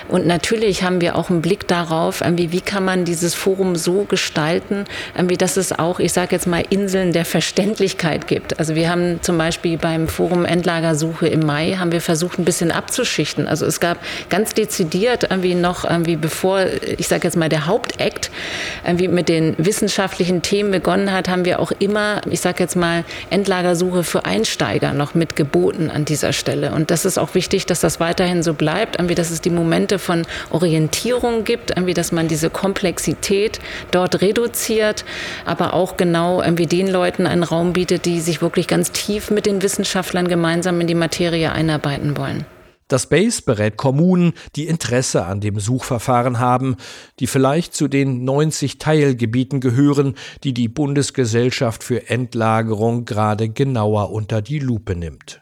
Und 0.08 0.26
natürlich 0.26 0.82
haben 0.82 1.02
wir 1.02 1.16
auch 1.16 1.28
einen 1.28 1.42
Blick 1.42 1.68
darauf, 1.68 2.22
wie, 2.26 2.50
wie 2.50 2.62
kann 2.62 2.84
man 2.84 3.04
dieses 3.04 3.34
Forum 3.34 3.76
so 3.76 4.04
gestalten, 4.04 4.84
wie 5.22 5.36
dass 5.36 5.58
es 5.58 5.78
auch, 5.78 6.00
ich 6.00 6.14
sage 6.14 6.34
jetzt 6.34 6.46
mal, 6.46 6.64
Inseln 6.70 7.12
der 7.12 7.26
Verständlichkeit 7.26 8.26
gibt. 8.26 8.58
Also 8.58 8.74
wir 8.74 8.88
haben 8.88 9.17
zum 9.20 9.38
Beispiel 9.38 9.78
beim 9.78 10.08
Forum 10.08 10.44
Endlagersuche 10.44 11.28
im 11.28 11.40
Mai 11.40 11.76
haben 11.78 11.92
wir 11.92 12.00
versucht, 12.00 12.38
ein 12.38 12.44
bisschen 12.44 12.72
abzuschichten. 12.72 13.46
Also 13.46 13.66
es 13.66 13.80
gab 13.80 13.98
ganz 14.28 14.54
dezidiert 14.54 15.26
irgendwie 15.30 15.54
noch, 15.54 15.84
irgendwie 15.84 16.16
bevor, 16.16 16.64
ich 16.96 17.08
sage 17.08 17.24
jetzt 17.24 17.36
mal, 17.36 17.48
der 17.48 17.66
Hauptakt 17.66 18.30
irgendwie 18.84 19.08
mit 19.08 19.28
den 19.28 19.54
wissenschaftlichen 19.58 20.42
Themen 20.42 20.70
begonnen 20.70 21.12
hat, 21.12 21.28
haben 21.28 21.44
wir 21.44 21.60
auch 21.60 21.72
immer, 21.78 22.20
ich 22.30 22.40
sage 22.40 22.62
jetzt 22.62 22.76
mal, 22.76 23.04
Endlagersuche 23.30 24.04
für 24.04 24.24
Einsteiger 24.24 24.92
noch 24.92 25.14
mit 25.14 25.36
geboten 25.36 25.90
an 25.90 26.04
dieser 26.04 26.32
Stelle. 26.32 26.72
Und 26.72 26.90
das 26.90 27.04
ist 27.04 27.18
auch 27.18 27.34
wichtig, 27.34 27.66
dass 27.66 27.80
das 27.80 28.00
weiterhin 28.00 28.42
so 28.42 28.54
bleibt, 28.54 28.96
irgendwie, 28.96 29.14
dass 29.14 29.30
es 29.30 29.40
die 29.40 29.50
Momente 29.50 29.98
von 29.98 30.26
Orientierung 30.50 31.44
gibt, 31.44 31.70
irgendwie, 31.70 31.94
dass 31.94 32.12
man 32.12 32.28
diese 32.28 32.50
Komplexität 32.50 33.60
dort 33.90 34.20
reduziert, 34.20 35.04
aber 35.44 35.74
auch 35.74 35.96
genau 35.96 36.42
irgendwie 36.42 36.66
den 36.66 36.88
Leuten 36.88 37.26
einen 37.26 37.42
Raum 37.42 37.72
bietet, 37.72 38.04
die 38.04 38.20
sich 38.20 38.42
wirklich 38.42 38.66
ganz 38.68 38.92
tief 38.92 39.07
tief 39.08 39.30
mit 39.30 39.46
den 39.46 39.62
Wissenschaftlern 39.62 40.28
gemeinsam 40.28 40.82
in 40.82 40.86
die 40.86 40.94
Materie 40.94 41.50
einarbeiten 41.50 42.18
wollen. 42.18 42.44
Das 42.88 43.08
BASE 43.08 43.40
berät 43.40 43.78
Kommunen, 43.78 44.34
die 44.54 44.66
Interesse 44.66 45.24
an 45.24 45.40
dem 45.40 45.58
Suchverfahren 45.58 46.38
haben, 46.38 46.76
die 47.18 47.26
vielleicht 47.26 47.72
zu 47.72 47.88
den 47.88 48.24
90 48.24 48.76
Teilgebieten 48.76 49.60
gehören, 49.60 50.14
die 50.44 50.52
die 50.52 50.68
Bundesgesellschaft 50.68 51.82
für 51.82 52.10
Endlagerung 52.10 53.06
gerade 53.06 53.48
genauer 53.48 54.10
unter 54.10 54.42
die 54.42 54.58
Lupe 54.58 54.94
nimmt. 54.94 55.40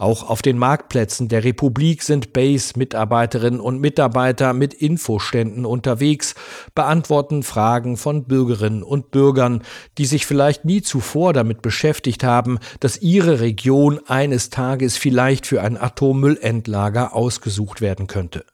Auch 0.00 0.30
auf 0.30 0.42
den 0.42 0.58
Marktplätzen 0.58 1.26
der 1.26 1.42
Republik 1.42 2.04
sind 2.04 2.32
Base-Mitarbeiterinnen 2.32 3.58
und 3.58 3.80
Mitarbeiter 3.80 4.52
mit 4.52 4.72
Infoständen 4.72 5.66
unterwegs, 5.66 6.36
beantworten 6.72 7.42
Fragen 7.42 7.96
von 7.96 8.22
Bürgerinnen 8.22 8.84
und 8.84 9.10
Bürgern, 9.10 9.64
die 9.98 10.06
sich 10.06 10.24
vielleicht 10.24 10.64
nie 10.64 10.82
zuvor 10.82 11.32
damit 11.32 11.62
beschäftigt 11.62 12.22
haben, 12.22 12.60
dass 12.78 13.02
ihre 13.02 13.40
Region 13.40 13.98
eines 14.06 14.50
Tages 14.50 14.96
vielleicht 14.96 15.48
für 15.48 15.62
ein 15.62 15.76
Atommüllendlager 15.76 17.12
ausgesucht 17.12 17.80
werden 17.80 18.06
könnte. 18.06 18.44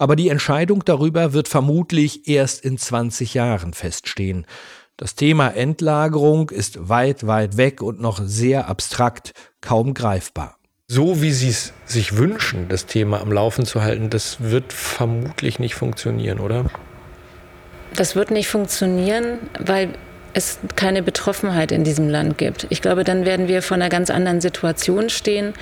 Aber 0.00 0.16
die 0.16 0.28
Entscheidung 0.28 0.84
darüber 0.84 1.32
wird 1.32 1.46
vermutlich 1.46 2.26
erst 2.26 2.64
in 2.64 2.78
20 2.78 3.32
Jahren 3.32 3.74
feststehen. 3.74 4.44
Das 4.96 5.14
Thema 5.14 5.50
Endlagerung 5.50 6.50
ist 6.50 6.88
weit, 6.88 7.28
weit 7.28 7.56
weg 7.56 7.80
und 7.80 8.00
noch 8.00 8.20
sehr 8.24 8.68
abstrakt, 8.68 9.34
kaum 9.60 9.94
greifbar. 9.94 10.58
So 10.94 11.20
wie 11.20 11.32
Sie 11.32 11.48
es 11.48 11.72
sich 11.86 12.18
wünschen, 12.18 12.68
das 12.68 12.86
Thema 12.86 13.20
am 13.20 13.32
Laufen 13.32 13.66
zu 13.66 13.82
halten, 13.82 14.10
das 14.10 14.36
wird 14.38 14.72
vermutlich 14.72 15.58
nicht 15.58 15.74
funktionieren, 15.74 16.38
oder? 16.38 16.66
Das 17.96 18.14
wird 18.14 18.30
nicht 18.30 18.46
funktionieren, 18.46 19.38
weil 19.58 19.88
es 20.34 20.58
keine 20.76 21.02
Betroffenheit 21.02 21.72
in 21.72 21.84
diesem 21.84 22.08
Land 22.08 22.38
gibt. 22.38 22.66
Ich 22.70 22.82
glaube, 22.82 23.04
dann 23.04 23.24
werden 23.24 23.48
wir 23.48 23.62
vor 23.62 23.76
einer 23.76 23.88
ganz 23.88 24.10
anderen 24.10 24.40
Situation 24.40 25.08
stehen. 25.08 25.54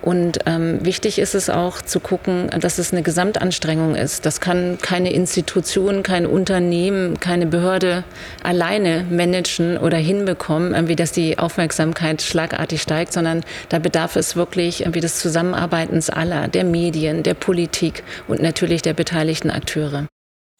Und 0.00 0.38
ähm, 0.46 0.84
wichtig 0.84 1.18
ist 1.18 1.34
es 1.34 1.50
auch 1.50 1.82
zu 1.82 2.00
gucken, 2.00 2.48
dass 2.60 2.78
es 2.78 2.92
eine 2.92 3.02
Gesamtanstrengung 3.02 3.96
ist. 3.96 4.24
Das 4.24 4.40
kann 4.40 4.78
keine 4.80 5.12
Institution, 5.12 6.02
kein 6.02 6.26
Unternehmen, 6.26 7.18
keine 7.20 7.46
Behörde 7.46 8.04
alleine 8.42 9.04
managen 9.10 9.76
oder 9.76 9.98
hinbekommen, 9.98 10.74
irgendwie, 10.74 10.96
dass 10.96 11.12
die 11.12 11.38
Aufmerksamkeit 11.38 12.22
schlagartig 12.22 12.80
steigt, 12.80 13.12
sondern 13.12 13.42
da 13.68 13.78
bedarf 13.78 14.16
es 14.16 14.36
wirklich 14.36 14.82
irgendwie 14.82 15.00
des 15.00 15.18
Zusammenarbeitens 15.18 16.08
aller, 16.08 16.48
der 16.48 16.64
Medien, 16.64 17.22
der 17.22 17.34
Politik 17.34 18.04
und 18.28 18.40
natürlich 18.40 18.82
der 18.82 18.94
beteiligten 18.94 19.50
Akteure. 19.50 20.06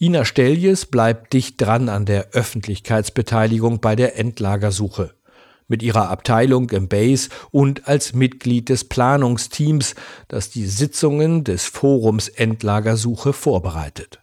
Ina 0.03 0.25
Steljes 0.25 0.87
bleibt 0.87 1.35
dicht 1.35 1.61
dran 1.61 1.91
an 1.91 2.07
der 2.07 2.31
Öffentlichkeitsbeteiligung 2.31 3.81
bei 3.81 3.97
der 3.97 4.19
Endlagersuche. 4.19 5.13
Mit 5.69 5.83
ihrer 5.83 6.09
Abteilung 6.09 6.71
im 6.71 6.89
Base 6.89 7.29
und 7.51 7.87
als 7.87 8.15
Mitglied 8.15 8.71
des 8.71 8.85
Planungsteams, 8.85 9.95
das 10.27 10.49
die 10.49 10.65
Sitzungen 10.65 11.45
des 11.45 11.67
Forums 11.67 12.29
Endlagersuche 12.29 13.35
vorbereitet. 13.35 14.21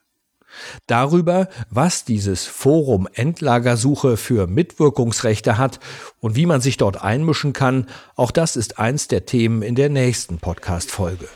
Darüber, 0.87 1.47
was 1.69 2.05
dieses 2.05 2.47
Forum 2.47 3.07
Endlagersuche 3.13 4.17
für 4.17 4.47
Mitwirkungsrechte 4.47 5.59
hat 5.59 5.79
und 6.19 6.35
wie 6.35 6.47
man 6.47 6.59
sich 6.59 6.77
dort 6.77 7.03
einmischen 7.03 7.53
kann, 7.53 7.85
auch 8.15 8.31
das 8.31 8.55
ist 8.55 8.79
eins 8.79 9.09
der 9.09 9.27
Themen 9.27 9.61
in 9.61 9.75
der 9.75 9.89
nächsten 9.89 10.39
Podcast-Folge. 10.39 11.27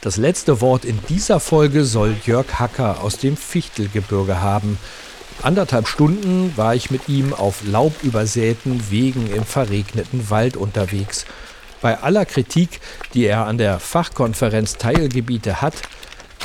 Das 0.00 0.16
letzte 0.16 0.60
Wort 0.60 0.84
in 0.84 0.98
dieser 1.08 1.40
Folge 1.40 1.84
soll 1.84 2.14
Jörg 2.24 2.60
Hacker 2.60 3.02
aus 3.02 3.18
dem 3.18 3.36
Fichtelgebirge 3.36 4.40
haben. 4.40 4.78
Anderthalb 5.42 5.88
Stunden 5.88 6.52
war 6.56 6.74
ich 6.74 6.90
mit 6.90 7.08
ihm 7.08 7.34
auf 7.34 7.62
laubübersäten 7.66 8.90
Wegen 8.90 9.32
im 9.32 9.44
verregneten 9.44 10.30
Wald 10.30 10.56
unterwegs. 10.56 11.26
Bei 11.80 11.98
aller 11.98 12.26
Kritik, 12.26 12.80
die 13.14 13.24
er 13.24 13.46
an 13.46 13.58
der 13.58 13.80
Fachkonferenz 13.80 14.76
Teilgebiete 14.76 15.60
hat, 15.60 15.74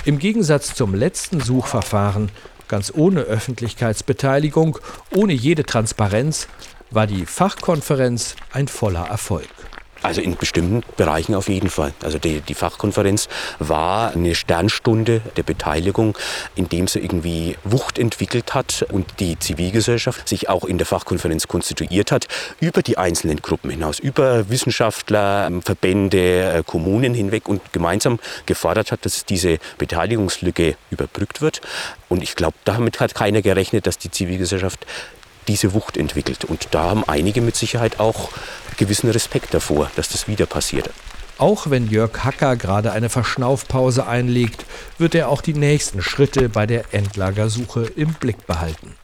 im 0.05 0.17
Gegensatz 0.17 0.73
zum 0.73 0.95
letzten 0.95 1.41
Suchverfahren, 1.41 2.31
ganz 2.67 2.91
ohne 2.95 3.21
Öffentlichkeitsbeteiligung, 3.21 4.79
ohne 5.13 5.33
jede 5.33 5.63
Transparenz, 5.63 6.47
war 6.89 7.05
die 7.05 7.25
Fachkonferenz 7.25 8.35
ein 8.51 8.67
voller 8.67 9.07
Erfolg. 9.07 9.54
Also 10.05 10.21
in 10.21 10.37
bestimmten 10.37 10.83
Bereichen 10.97 11.33
auf 11.33 11.49
jeden 11.49 11.67
Fall. 11.67 11.91
Also 12.03 12.19
die, 12.19 12.41
die 12.41 12.53
Fachkonferenz 12.53 13.27
war 13.57 14.11
eine 14.11 14.35
Sternstunde 14.35 15.21
der 15.35 15.41
Beteiligung, 15.41 16.15
indem 16.53 16.87
sie 16.87 16.99
irgendwie 16.99 17.57
Wucht 17.63 17.97
entwickelt 17.97 18.53
hat 18.53 18.85
und 18.91 19.19
die 19.19 19.39
Zivilgesellschaft 19.39 20.29
sich 20.29 20.47
auch 20.47 20.63
in 20.63 20.77
der 20.77 20.85
Fachkonferenz 20.85 21.47
konstituiert 21.47 22.11
hat, 22.11 22.27
über 22.59 22.83
die 22.83 22.99
einzelnen 22.99 23.41
Gruppen 23.41 23.71
hinaus, 23.71 23.97
über 23.97 24.47
Wissenschaftler, 24.47 25.49
Verbände, 25.63 26.53
äh, 26.53 26.63
Kommunen 26.63 27.15
hinweg 27.15 27.49
und 27.49 27.73
gemeinsam 27.73 28.19
gefordert 28.45 28.91
hat, 28.91 29.07
dass 29.07 29.25
diese 29.25 29.57
Beteiligungslücke 29.79 30.75
überbrückt 30.91 31.41
wird. 31.41 31.61
Und 32.09 32.21
ich 32.21 32.35
glaube, 32.35 32.57
damit 32.63 32.99
hat 32.99 33.15
keiner 33.15 33.41
gerechnet, 33.41 33.87
dass 33.87 33.97
die 33.97 34.11
Zivilgesellschaft 34.11 34.85
diese 35.47 35.73
Wucht 35.73 35.97
entwickelt. 35.97 36.45
Und 36.45 36.69
da 36.71 36.83
haben 36.83 37.03
einige 37.07 37.41
mit 37.41 37.55
Sicherheit 37.55 37.99
auch 37.99 38.29
gewissen 38.77 39.09
Respekt 39.09 39.53
davor, 39.53 39.89
dass 39.95 40.09
das 40.09 40.27
wieder 40.27 40.45
passiert. 40.45 40.89
Auch 41.37 41.69
wenn 41.69 41.89
Jörg 41.89 42.23
Hacker 42.23 42.55
gerade 42.55 42.91
eine 42.91 43.09
Verschnaufpause 43.09 44.07
einlegt, 44.07 44.65
wird 44.97 45.15
er 45.15 45.29
auch 45.29 45.41
die 45.41 45.53
nächsten 45.53 46.01
Schritte 46.01 46.49
bei 46.49 46.65
der 46.65 46.93
Endlagersuche 46.93 47.91
im 47.95 48.13
Blick 48.13 48.47
behalten. 48.47 48.95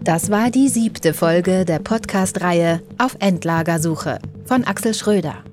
Das 0.00 0.30
war 0.30 0.50
die 0.50 0.68
siebte 0.68 1.14
Folge 1.14 1.64
der 1.64 1.78
Podcast-Reihe 1.78 2.82
Auf 2.98 3.16
Endlagersuche 3.20 4.18
von 4.46 4.64
Axel 4.64 4.94
Schröder 4.94 5.44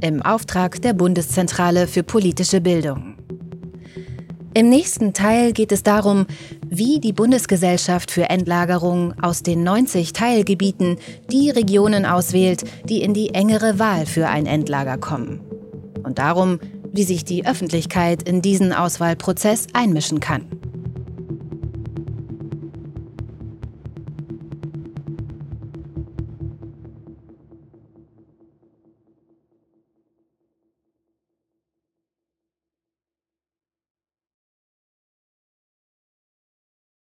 im 0.00 0.22
Auftrag 0.22 0.80
der 0.82 0.92
Bundeszentrale 0.92 1.86
für 1.86 2.02
politische 2.02 2.60
Bildung. 2.60 3.17
Im 4.54 4.70
nächsten 4.70 5.12
Teil 5.12 5.52
geht 5.52 5.72
es 5.72 5.82
darum, 5.82 6.26
wie 6.68 7.00
die 7.00 7.12
Bundesgesellschaft 7.12 8.10
für 8.10 8.30
Endlagerung 8.30 9.14
aus 9.22 9.42
den 9.42 9.62
90 9.62 10.12
Teilgebieten 10.12 10.96
die 11.30 11.50
Regionen 11.50 12.06
auswählt, 12.06 12.64
die 12.84 13.02
in 13.02 13.14
die 13.14 13.34
engere 13.34 13.78
Wahl 13.78 14.06
für 14.06 14.28
ein 14.28 14.46
Endlager 14.46 14.96
kommen. 14.96 15.40
Und 16.02 16.18
darum, 16.18 16.58
wie 16.92 17.04
sich 17.04 17.24
die 17.24 17.46
Öffentlichkeit 17.46 18.22
in 18.22 18.40
diesen 18.42 18.72
Auswahlprozess 18.72 19.66
einmischen 19.74 20.20
kann. 20.20 20.46